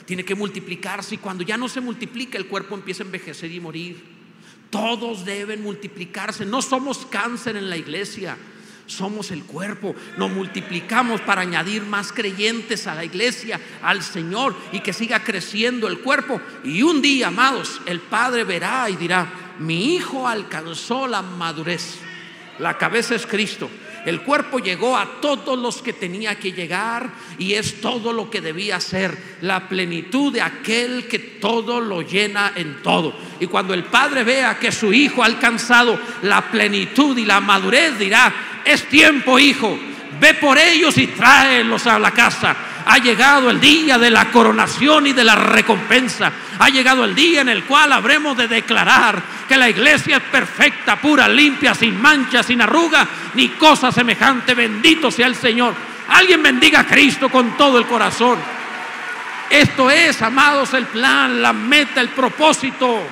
Tiene 0.05 0.23
que 0.23 0.35
multiplicarse 0.35 1.15
y 1.15 1.17
cuando 1.17 1.43
ya 1.43 1.57
no 1.57 1.67
se 1.67 1.81
multiplica 1.81 2.37
el 2.37 2.45
cuerpo 2.45 2.75
empieza 2.75 3.01
a 3.01 3.07
envejecer 3.07 3.51
y 3.51 3.59
morir. 3.59 3.99
Todos 4.69 5.25
deben 5.25 5.63
multiplicarse. 5.63 6.45
No 6.45 6.61
somos 6.61 7.07
cáncer 7.07 7.55
en 7.55 7.67
la 7.67 7.77
iglesia. 7.77 8.37
Somos 8.85 9.31
el 9.31 9.43
cuerpo. 9.43 9.95
Nos 10.19 10.29
multiplicamos 10.29 11.19
para 11.21 11.41
añadir 11.41 11.81
más 11.81 12.13
creyentes 12.13 12.85
a 12.85 12.93
la 12.93 13.03
iglesia, 13.03 13.59
al 13.81 14.03
Señor 14.03 14.55
y 14.71 14.81
que 14.81 14.93
siga 14.93 15.23
creciendo 15.23 15.87
el 15.87 16.01
cuerpo. 16.01 16.39
Y 16.63 16.83
un 16.83 17.01
día, 17.01 17.29
amados, 17.29 17.81
el 17.87 18.01
Padre 18.01 18.43
verá 18.43 18.87
y 18.87 18.97
dirá, 18.97 19.55
mi 19.57 19.95
hijo 19.95 20.27
alcanzó 20.27 21.07
la 21.07 21.23
madurez. 21.23 21.97
La 22.59 22.77
cabeza 22.77 23.15
es 23.15 23.25
Cristo. 23.25 23.67
El 24.05 24.21
cuerpo 24.21 24.59
llegó 24.59 24.97
a 24.97 25.19
todos 25.21 25.57
los 25.57 25.81
que 25.81 25.93
tenía 25.93 26.35
que 26.35 26.51
llegar 26.51 27.09
y 27.37 27.53
es 27.53 27.81
todo 27.81 28.13
lo 28.13 28.29
que 28.29 28.41
debía 28.41 28.79
ser, 28.79 29.17
la 29.41 29.67
plenitud 29.67 30.33
de 30.33 30.41
aquel 30.41 31.07
que 31.07 31.19
todo 31.19 31.79
lo 31.79 32.01
llena 32.01 32.53
en 32.55 32.81
todo. 32.81 33.13
Y 33.39 33.47
cuando 33.47 33.73
el 33.73 33.83
Padre 33.83 34.23
vea 34.23 34.57
que 34.57 34.71
su 34.71 34.93
Hijo 34.93 35.21
ha 35.21 35.25
alcanzado 35.25 35.99
la 36.23 36.49
plenitud 36.49 37.17
y 37.17 37.25
la 37.25 37.39
madurez, 37.39 37.97
dirá, 37.99 38.61
es 38.65 38.87
tiempo, 38.89 39.39
Hijo, 39.39 39.77
ve 40.19 40.33
por 40.35 40.57
ellos 40.57 40.97
y 40.97 41.07
tráelos 41.07 41.85
a 41.87 41.99
la 41.99 42.11
casa. 42.11 42.55
Ha 42.91 42.97
llegado 42.97 43.51
el 43.51 43.61
día 43.61 43.99
de 43.99 44.09
la 44.09 44.31
coronación 44.31 45.05
y 45.05 45.13
de 45.13 45.23
la 45.23 45.35
recompensa. 45.35 46.31
Ha 46.57 46.69
llegado 46.69 47.05
el 47.05 47.13
día 47.13 47.41
en 47.41 47.49
el 47.49 47.63
cual 47.65 47.93
habremos 47.93 48.35
de 48.35 48.47
declarar 48.47 49.21
que 49.47 49.57
la 49.57 49.69
iglesia 49.69 50.17
es 50.17 50.23
perfecta, 50.23 50.99
pura, 50.99 51.27
limpia, 51.27 51.75
sin 51.75 52.01
mancha, 52.01 52.41
sin 52.41 52.63
arruga, 52.63 53.07
ni 53.35 53.49
cosa 53.49 53.91
semejante. 53.91 54.55
Bendito 54.55 55.11
sea 55.11 55.27
el 55.27 55.35
Señor. 55.35 55.75
Alguien 56.09 56.41
bendiga 56.41 56.79
a 56.79 56.87
Cristo 56.87 57.29
con 57.29 57.55
todo 57.55 57.77
el 57.77 57.85
corazón. 57.85 58.39
Esto 59.51 59.91
es, 59.91 60.19
amados, 60.23 60.73
el 60.73 60.87
plan, 60.87 61.43
la 61.43 61.53
meta, 61.53 62.01
el 62.01 62.09
propósito. 62.09 63.03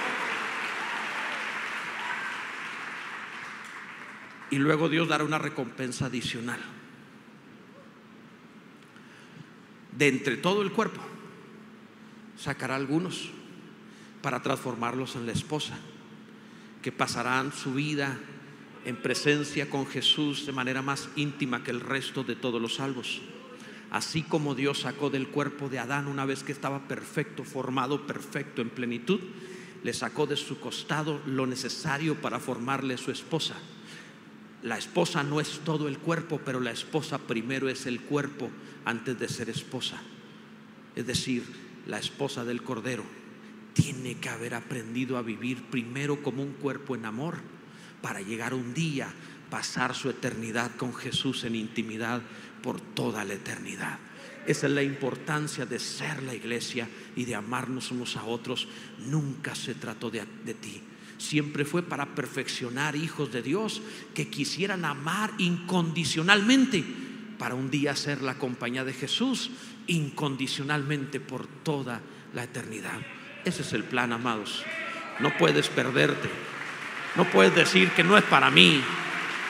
Y 4.50 4.58
luego 4.58 4.90
Dios 4.90 5.08
dará 5.08 5.24
una 5.24 5.38
recompensa 5.38 6.08
adicional. 6.08 6.64
De 9.98 10.08
entre 10.08 10.38
todo 10.38 10.62
el 10.62 10.72
cuerpo, 10.72 11.02
sacará 12.38 12.76
algunos 12.76 13.30
para 14.22 14.44
transformarlos 14.44 15.16
en 15.16 15.26
la 15.26 15.32
esposa, 15.32 15.76
que 16.84 16.92
pasarán 16.92 17.52
su 17.52 17.74
vida 17.74 18.20
en 18.86 18.96
presencia 18.98 19.72
con 19.72 19.88
Jesús 19.88 20.46
de 20.46 20.52
manera 20.52 20.84
más 20.84 21.10
íntima 21.16 21.64
que 21.64 21.72
el 21.72 21.82
resto 21.82 22.24
de 22.24 22.36
todos 22.36 22.62
los 22.62 22.76
salvos. 22.76 23.22
Así 23.90 24.22
como 24.22 24.54
Dios 24.54 24.82
sacó 24.82 25.10
del 25.10 25.30
cuerpo 25.30 25.68
de 25.68 25.80
Adán 25.80 26.08
una 26.08 26.26
vez 26.26 26.44
que 26.44 26.52
estaba 26.52 26.88
perfecto, 26.88 27.44
formado, 27.44 28.06
perfecto, 28.06 28.62
en 28.62 28.70
plenitud, 28.70 29.20
le 29.84 29.94
sacó 29.94 30.28
de 30.28 30.38
su 30.38 30.60
costado 30.60 31.22
lo 31.26 31.48
necesario 31.48 32.22
para 32.22 32.40
formarle 32.40 32.98
su 32.98 33.10
esposa. 33.10 33.56
La 34.64 34.78
esposa 34.78 35.24
no 35.24 35.40
es 35.40 35.60
todo 35.64 35.88
el 35.88 36.00
cuerpo, 36.00 36.42
pero 36.44 36.60
la 36.60 36.72
esposa 36.72 37.20
primero 37.20 37.70
es 37.70 37.86
el 37.86 38.02
cuerpo 38.02 38.50
antes 38.86 39.20
de 39.20 39.30
ser 39.30 39.50
esposa. 39.50 40.02
Es 40.96 41.06
decir, 41.06 41.44
la 41.86 42.00
esposa 42.00 42.44
del 42.44 42.64
Cordero 42.64 43.04
tiene 43.74 44.16
que 44.16 44.30
haber 44.30 44.56
aprendido 44.56 45.18
a 45.18 45.22
vivir 45.22 45.64
primero 45.66 46.24
como 46.24 46.42
un 46.42 46.54
cuerpo 46.54 46.96
en 46.96 47.06
amor 47.06 47.38
para 48.02 48.22
llegar 48.22 48.54
un 48.54 48.74
día, 48.74 49.14
pasar 49.50 49.94
su 49.94 50.10
eternidad 50.10 50.76
con 50.76 50.94
Jesús 50.94 51.44
en 51.44 51.56
intimidad 51.56 52.22
por 52.64 52.82
toda 52.82 53.24
la 53.24 53.36
eternidad. 53.36 54.00
Esa 54.48 54.68
es 54.68 54.74
la 54.74 54.82
importancia 54.82 55.66
de 55.66 55.78
ser 55.78 56.24
la 56.24 56.34
iglesia 56.34 56.88
y 57.16 57.26
de 57.26 57.36
amarnos 57.36 57.92
unos 57.92 58.16
a 58.16 58.24
otros. 58.24 58.68
Nunca 59.06 59.54
se 59.56 59.76
trató 59.76 60.10
de, 60.10 60.24
de, 60.46 60.54
ti. 60.54 60.82
Siempre 61.18 61.66
fue 61.66 61.82
para 61.82 62.14
perfeccionar 62.14 62.96
hijos 62.96 63.32
de 63.32 63.42
Dios 63.42 63.82
que 64.14 64.30
quisieran 64.30 64.86
amar 64.86 65.34
incondicionalmente 65.40 66.84
para 67.40 67.56
un 67.56 67.70
día 67.72 67.96
ser 67.96 68.22
la 68.22 68.36
compañía 68.36 68.84
de 68.84 68.94
Jesús 68.94 69.52
incondicionalmente 69.88 71.20
por 71.20 71.48
toda 71.48 72.02
la 72.34 72.44
eternidad. 72.44 73.00
Ese 73.46 73.62
es 73.62 73.74
el 73.74 73.84
plan, 73.84 74.14
amados. 74.14 74.64
No 75.20 75.36
puedes 75.38 75.70
perderte. 75.70 76.30
No 77.16 77.26
puedes 77.26 77.56
decir 77.56 77.90
que 77.92 78.04
no 78.04 78.18
es 78.18 78.24
para 78.26 78.52
mí. 78.52 78.82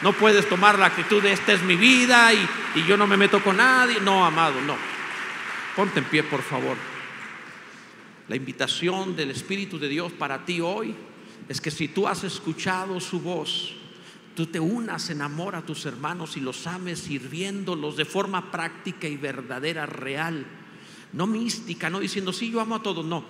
No 0.04 0.14
puedes 0.14 0.48
tomar 0.48 0.78
la 0.80 0.86
actitud 0.86 1.22
de 1.22 1.34
esta 1.34 1.54
es 1.54 1.64
mi 1.64 1.76
vida 1.76 2.32
y, 2.34 2.48
y 2.76 2.86
yo 2.86 2.96
no 2.96 3.08
me 3.08 3.18
meto 3.18 3.44
con 3.44 3.58
nadie. 3.58 4.00
No, 4.00 4.26
amado, 4.26 4.62
no. 4.62 4.76
Ponte 5.76 6.00
en 6.00 6.06
pie, 6.06 6.24
por 6.24 6.42
favor. 6.42 6.78
La 8.30 8.36
invitación 8.36 9.16
del 9.16 9.32
Espíritu 9.32 9.80
de 9.80 9.88
Dios 9.88 10.12
para 10.12 10.46
ti 10.46 10.62
hoy 10.62 10.96
es 11.48 11.62
que 11.62 11.72
si 11.72 11.88
tú 11.88 12.08
has 12.08 12.24
escuchado 12.24 13.00
su 13.00 13.20
voz, 13.20 13.74
tú 14.36 14.46
te 14.46 14.60
unas 14.60 15.10
en 15.10 15.22
amor 15.22 15.56
a 15.56 15.66
tus 15.66 15.86
hermanos 15.86 16.38
y 16.38 16.42
los 16.42 16.68
ames 16.68 17.00
sirviéndolos 17.00 17.96
de 17.98 18.06
forma 18.06 18.52
práctica 18.52 19.08
y 19.08 19.18
verdadera, 19.18 19.86
real. 19.86 20.46
No 21.14 21.26
mística, 21.26 21.90
no 21.90 22.00
diciendo, 22.00 22.34
sí, 22.34 22.52
yo 22.52 22.60
amo 22.60 22.76
a 22.76 22.84
todos, 22.84 23.06
no. 23.06 23.26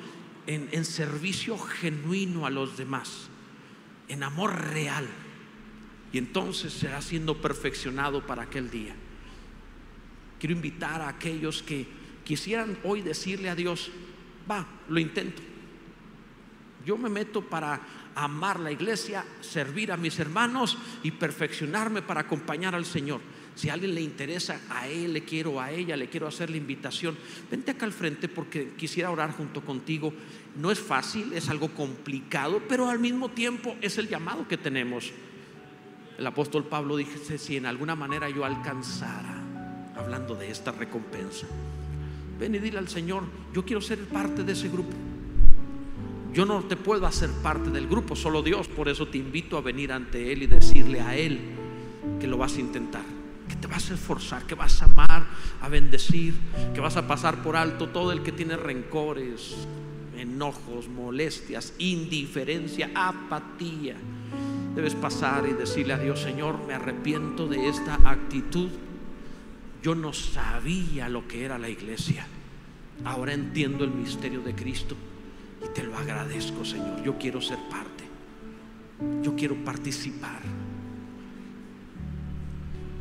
En, 0.47 0.69
en 0.71 0.85
servicio 0.85 1.57
genuino 1.57 2.45
a 2.45 2.49
los 2.49 2.77
demás, 2.77 3.29
en 4.07 4.23
amor 4.23 4.71
real. 4.71 5.07
Y 6.11 6.17
entonces 6.17 6.73
será 6.73 7.01
siendo 7.01 7.39
perfeccionado 7.39 8.25
para 8.25 8.43
aquel 8.43 8.71
día. 8.71 8.95
Quiero 10.39 10.55
invitar 10.55 11.01
a 11.01 11.09
aquellos 11.09 11.61
que 11.61 11.87
quisieran 12.23 12.77
hoy 12.83 13.01
decirle 13.01 13.49
a 13.49 13.55
Dios, 13.55 13.91
va, 14.49 14.67
lo 14.89 14.99
intento. 14.99 15.41
Yo 16.85 16.97
me 16.97 17.09
meto 17.09 17.41
para 17.41 17.81
amar 18.17 18.59
la 18.59 18.71
iglesia, 18.71 19.23
servir 19.41 19.91
a 19.91 19.97
mis 19.97 20.19
hermanos 20.19 20.77
y 21.03 21.11
perfeccionarme 21.11 22.01
para 22.01 22.21
acompañar 22.21 22.73
al 22.73 22.85
Señor. 22.85 23.21
Si 23.55 23.69
a 23.69 23.73
alguien 23.73 23.95
le 23.95 24.01
interesa, 24.01 24.59
a 24.69 24.87
él 24.87 25.13
le 25.13 25.23
quiero, 25.23 25.59
a 25.59 25.71
ella 25.71 25.97
le 25.97 26.09
quiero 26.09 26.27
hacer 26.27 26.49
la 26.49 26.57
invitación. 26.57 27.17
Vente 27.49 27.71
acá 27.71 27.85
al 27.85 27.91
frente 27.91 28.27
porque 28.27 28.73
quisiera 28.77 29.09
orar 29.09 29.31
junto 29.31 29.61
contigo. 29.61 30.13
No 30.55 30.71
es 30.71 30.79
fácil, 30.79 31.33
es 31.33 31.49
algo 31.49 31.69
complicado, 31.69 32.61
pero 32.67 32.89
al 32.89 32.99
mismo 32.99 33.29
tiempo 33.29 33.75
es 33.81 33.97
el 33.97 34.07
llamado 34.07 34.47
que 34.47 34.57
tenemos. 34.57 35.11
El 36.17 36.27
apóstol 36.27 36.65
Pablo 36.65 36.97
dice, 36.97 37.37
si 37.37 37.57
en 37.57 37.65
alguna 37.65 37.95
manera 37.95 38.29
yo 38.29 38.45
alcanzara, 38.45 39.43
hablando 39.95 40.35
de 40.35 40.51
esta 40.51 40.71
recompensa, 40.71 41.47
ven 42.39 42.55
y 42.55 42.59
dile 42.59 42.77
al 42.77 42.89
Señor, 42.89 43.23
yo 43.53 43.65
quiero 43.65 43.81
ser 43.81 43.99
parte 44.05 44.43
de 44.43 44.53
ese 44.53 44.69
grupo. 44.69 44.95
Yo 46.37 46.45
no 46.45 46.61
te 46.61 46.75
puedo 46.75 47.07
hacer 47.07 47.31
parte 47.41 47.71
del 47.71 47.87
grupo, 47.87 48.15
solo 48.15 48.43
Dios. 48.43 48.67
Por 48.67 48.89
eso 48.89 49.07
te 49.07 49.17
invito 49.17 49.57
a 49.57 49.61
venir 49.61 49.91
ante 49.91 50.31
Él 50.31 50.43
y 50.43 50.45
decirle 50.45 51.01
a 51.01 51.15
Él 51.15 51.39
que 52.19 52.27
lo 52.27 52.37
vas 52.37 52.57
a 52.57 52.59
intentar, 52.59 53.01
que 53.49 53.55
te 53.55 53.65
vas 53.65 53.89
a 53.89 53.95
esforzar, 53.95 54.45
que 54.45 54.53
vas 54.53 54.79
a 54.83 54.85
amar, 54.85 55.25
a 55.59 55.67
bendecir, 55.67 56.35
que 56.75 56.79
vas 56.79 56.95
a 56.95 57.07
pasar 57.07 57.41
por 57.41 57.55
alto 57.55 57.89
todo 57.89 58.11
el 58.11 58.21
que 58.21 58.31
tiene 58.31 58.55
rencores, 58.55 59.67
enojos, 60.15 60.87
molestias, 60.87 61.73
indiferencia, 61.79 62.91
apatía. 62.93 63.95
Debes 64.75 64.93
pasar 64.93 65.47
y 65.49 65.53
decirle 65.53 65.93
a 65.93 65.97
Dios, 65.97 66.19
Señor, 66.19 66.59
me 66.67 66.75
arrepiento 66.75 67.47
de 67.47 67.67
esta 67.67 67.95
actitud. 68.07 68.69
Yo 69.81 69.95
no 69.95 70.13
sabía 70.13 71.09
lo 71.09 71.27
que 71.27 71.45
era 71.45 71.57
la 71.57 71.69
iglesia. 71.69 72.27
Ahora 73.05 73.33
entiendo 73.33 73.83
el 73.83 73.89
misterio 73.89 74.41
de 74.41 74.53
Cristo. 74.53 74.95
Y 75.63 75.73
te 75.73 75.83
lo 75.83 75.97
agradezco, 75.97 76.63
Señor. 76.63 77.03
Yo 77.03 77.17
quiero 77.17 77.41
ser 77.41 77.57
parte. 77.69 78.03
Yo 79.21 79.35
quiero 79.35 79.55
participar. 79.63 80.41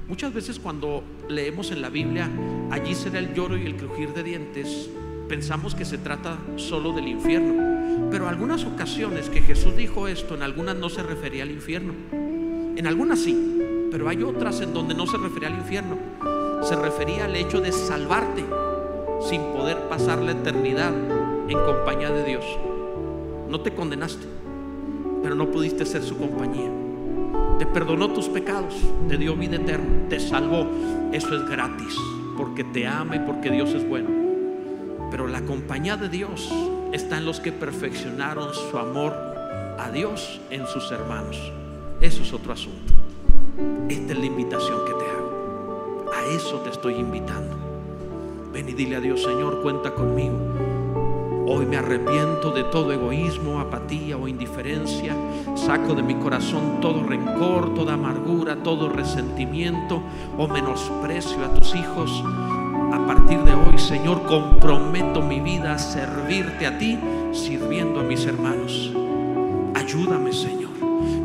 Muchas 0.08 0.32
veces 0.32 0.60
cuando 0.60 1.02
leemos 1.28 1.72
en 1.72 1.82
la 1.82 1.88
Biblia, 1.88 2.30
allí 2.70 2.94
será 2.94 3.18
el 3.18 3.34
lloro 3.34 3.56
y 3.56 3.66
el 3.66 3.76
crujir 3.76 4.12
de 4.12 4.22
dientes, 4.22 4.88
pensamos 5.28 5.74
que 5.74 5.84
se 5.84 5.98
trata 5.98 6.38
solo 6.56 6.92
del 6.92 7.08
infierno. 7.08 8.08
Pero 8.10 8.28
algunas 8.28 8.64
ocasiones 8.64 9.28
que 9.28 9.40
Jesús 9.40 9.76
dijo 9.76 10.06
esto, 10.06 10.36
en 10.36 10.42
algunas 10.42 10.76
no 10.76 10.88
se 10.88 11.02
refería 11.02 11.42
al 11.42 11.50
infierno. 11.50 11.92
En 12.12 12.86
algunas 12.86 13.18
sí, 13.20 13.88
pero 13.90 14.08
hay 14.08 14.22
otras 14.22 14.60
en 14.60 14.72
donde 14.72 14.94
no 14.94 15.06
se 15.06 15.16
refería 15.16 15.48
al 15.48 15.58
infierno. 15.58 15.98
Se 16.62 16.76
refería 16.76 17.24
al 17.24 17.34
hecho 17.34 17.60
de 17.60 17.72
salvarte 17.72 18.44
sin 19.28 19.40
poder 19.52 19.88
pasar 19.88 20.18
la 20.18 20.32
eternidad 20.32 20.92
en 21.48 21.58
compañía 21.58 22.10
de 22.10 22.24
Dios. 22.24 22.44
No 23.48 23.60
te 23.60 23.72
condenaste, 23.72 24.26
pero 25.22 25.34
no 25.34 25.50
pudiste 25.50 25.86
ser 25.86 26.02
su 26.02 26.16
compañía. 26.16 26.70
Te 27.58 27.66
perdonó 27.66 28.10
tus 28.10 28.28
pecados, 28.28 28.74
te 29.08 29.16
dio 29.16 29.36
vida 29.36 29.56
eterna, 29.56 30.08
te 30.08 30.20
salvó. 30.20 30.66
Eso 31.12 31.36
es 31.36 31.48
gratis, 31.48 31.96
porque 32.36 32.64
te 32.64 32.86
ama 32.86 33.16
y 33.16 33.20
porque 33.20 33.50
Dios 33.50 33.70
es 33.70 33.88
bueno. 33.88 34.10
Pero 35.10 35.26
la 35.26 35.40
compañía 35.42 35.96
de 35.96 36.08
Dios 36.08 36.52
está 36.92 37.18
en 37.18 37.24
los 37.24 37.40
que 37.40 37.52
perfeccionaron 37.52 38.52
su 38.52 38.76
amor 38.78 39.12
a 39.78 39.90
Dios 39.92 40.40
en 40.50 40.66
sus 40.66 40.90
hermanos. 40.90 41.52
Eso 42.00 42.22
es 42.22 42.32
otro 42.32 42.52
asunto. 42.52 42.92
Esta 43.88 44.12
es 44.12 44.18
la 44.18 44.26
invitación 44.26 44.84
que 44.84 44.92
te 44.92 45.10
hago. 45.10 46.10
A 46.14 46.24
eso 46.34 46.60
te 46.60 46.70
estoy 46.70 46.94
invitando. 46.94 47.56
Ven 48.52 48.68
y 48.68 48.72
dile 48.72 48.96
a 48.96 49.00
Dios, 49.00 49.22
Señor, 49.22 49.62
cuenta 49.62 49.94
conmigo. 49.94 50.36
Hoy 51.48 51.64
me 51.64 51.76
arrepiento 51.76 52.50
de 52.50 52.64
todo 52.64 52.92
egoísmo, 52.92 53.60
apatía 53.60 54.16
o 54.16 54.26
indiferencia. 54.26 55.14
Saco 55.54 55.94
de 55.94 56.02
mi 56.02 56.16
corazón 56.16 56.80
todo 56.80 57.04
rencor, 57.04 57.72
toda 57.72 57.94
amargura, 57.94 58.56
todo 58.64 58.88
resentimiento 58.88 60.02
o 60.36 60.48
menosprecio 60.48 61.44
a 61.44 61.54
tus 61.54 61.72
hijos. 61.76 62.24
A 62.92 63.06
partir 63.06 63.38
de 63.44 63.54
hoy, 63.54 63.78
Señor, 63.78 64.24
comprometo 64.24 65.22
mi 65.22 65.38
vida 65.38 65.74
a 65.74 65.78
servirte 65.78 66.66
a 66.66 66.78
ti, 66.78 66.98
sirviendo 67.32 68.00
a 68.00 68.02
mis 68.02 68.26
hermanos. 68.26 68.90
Ayúdame, 69.76 70.32
Señor. 70.32 70.66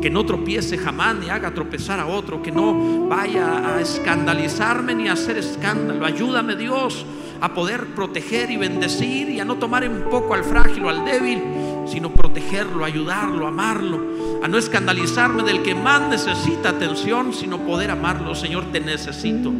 Que 0.00 0.08
no 0.08 0.24
tropiece 0.24 0.78
jamás 0.78 1.16
ni 1.16 1.30
haga 1.30 1.52
tropezar 1.52 1.98
a 1.98 2.06
otro. 2.06 2.40
Que 2.42 2.52
no 2.52 3.08
vaya 3.08 3.74
a 3.74 3.80
escandalizarme 3.80 4.94
ni 4.94 5.08
a 5.08 5.14
hacer 5.14 5.36
escándalo. 5.36 6.06
Ayúdame, 6.06 6.54
Dios 6.54 7.04
a 7.42 7.52
poder 7.54 7.88
proteger 7.88 8.52
y 8.52 8.56
bendecir 8.56 9.28
y 9.28 9.40
a 9.40 9.44
no 9.44 9.56
tomar 9.56 9.82
en 9.82 10.04
poco 10.04 10.34
al 10.34 10.44
frágil 10.44 10.84
o 10.84 10.88
al 10.88 11.04
débil, 11.04 11.42
sino 11.86 12.12
protegerlo, 12.12 12.84
ayudarlo, 12.84 13.48
amarlo, 13.48 14.00
a 14.44 14.46
no 14.46 14.58
escandalizarme 14.58 15.42
del 15.42 15.60
que 15.62 15.74
más 15.74 16.08
necesita 16.08 16.68
atención, 16.68 17.34
sino 17.34 17.58
poder 17.58 17.90
amarlo. 17.90 18.36
Señor, 18.36 18.66
te 18.70 18.78
necesito. 18.78 19.52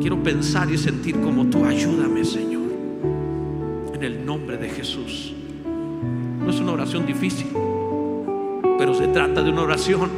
Quiero 0.00 0.22
pensar 0.22 0.70
y 0.70 0.78
sentir 0.78 1.20
como 1.20 1.46
tú. 1.46 1.64
Ayúdame, 1.64 2.24
Señor. 2.24 2.70
En 3.92 4.04
el 4.04 4.24
nombre 4.24 4.56
de 4.56 4.68
Jesús. 4.68 5.34
No 5.64 6.48
es 6.50 6.60
una 6.60 6.72
oración 6.72 7.04
difícil. 7.04 7.48
pero 8.78 8.94
se 8.94 9.08
trata 9.08 9.42
de 9.42 9.50
una 9.50 9.62
oración 9.62 10.08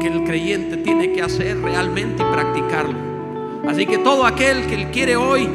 que 0.00 0.08
el 0.08 0.24
creyente 0.24 0.78
tiene 0.78 1.12
que 1.12 1.20
hacer 1.20 1.60
realmente 1.60 2.22
y 2.22 2.32
practicarlo. 2.32 2.96
Así 3.68 3.86
que 3.86 3.98
todo 3.98 4.24
aquel 4.24 4.66
que 4.66 4.90
quiere 4.90 5.16
hoy 5.16 5.48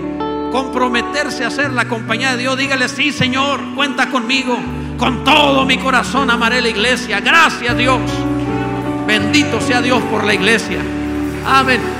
comprometerse 0.52 1.46
a 1.46 1.52
ser 1.52 1.72
la 1.72 1.88
compañía 1.88 2.32
de 2.32 2.38
Dios, 2.38 2.58
dígale, 2.58 2.88
sí 2.90 3.12
Señor, 3.12 3.60
cuenta 3.76 4.10
conmigo, 4.10 4.58
con 4.98 5.24
todo 5.24 5.66
mi 5.66 5.78
corazón 5.78 6.30
amaré 6.30 6.62
la 6.62 6.70
iglesia, 6.70 7.20
gracias 7.20 7.78
Dios, 7.78 8.00
bendito 9.06 9.60
sea 9.62 9.82
Dios 9.82 10.02
por 10.04 10.24
la 10.24 10.34
iglesia, 10.34 10.80
amén. 11.46 11.97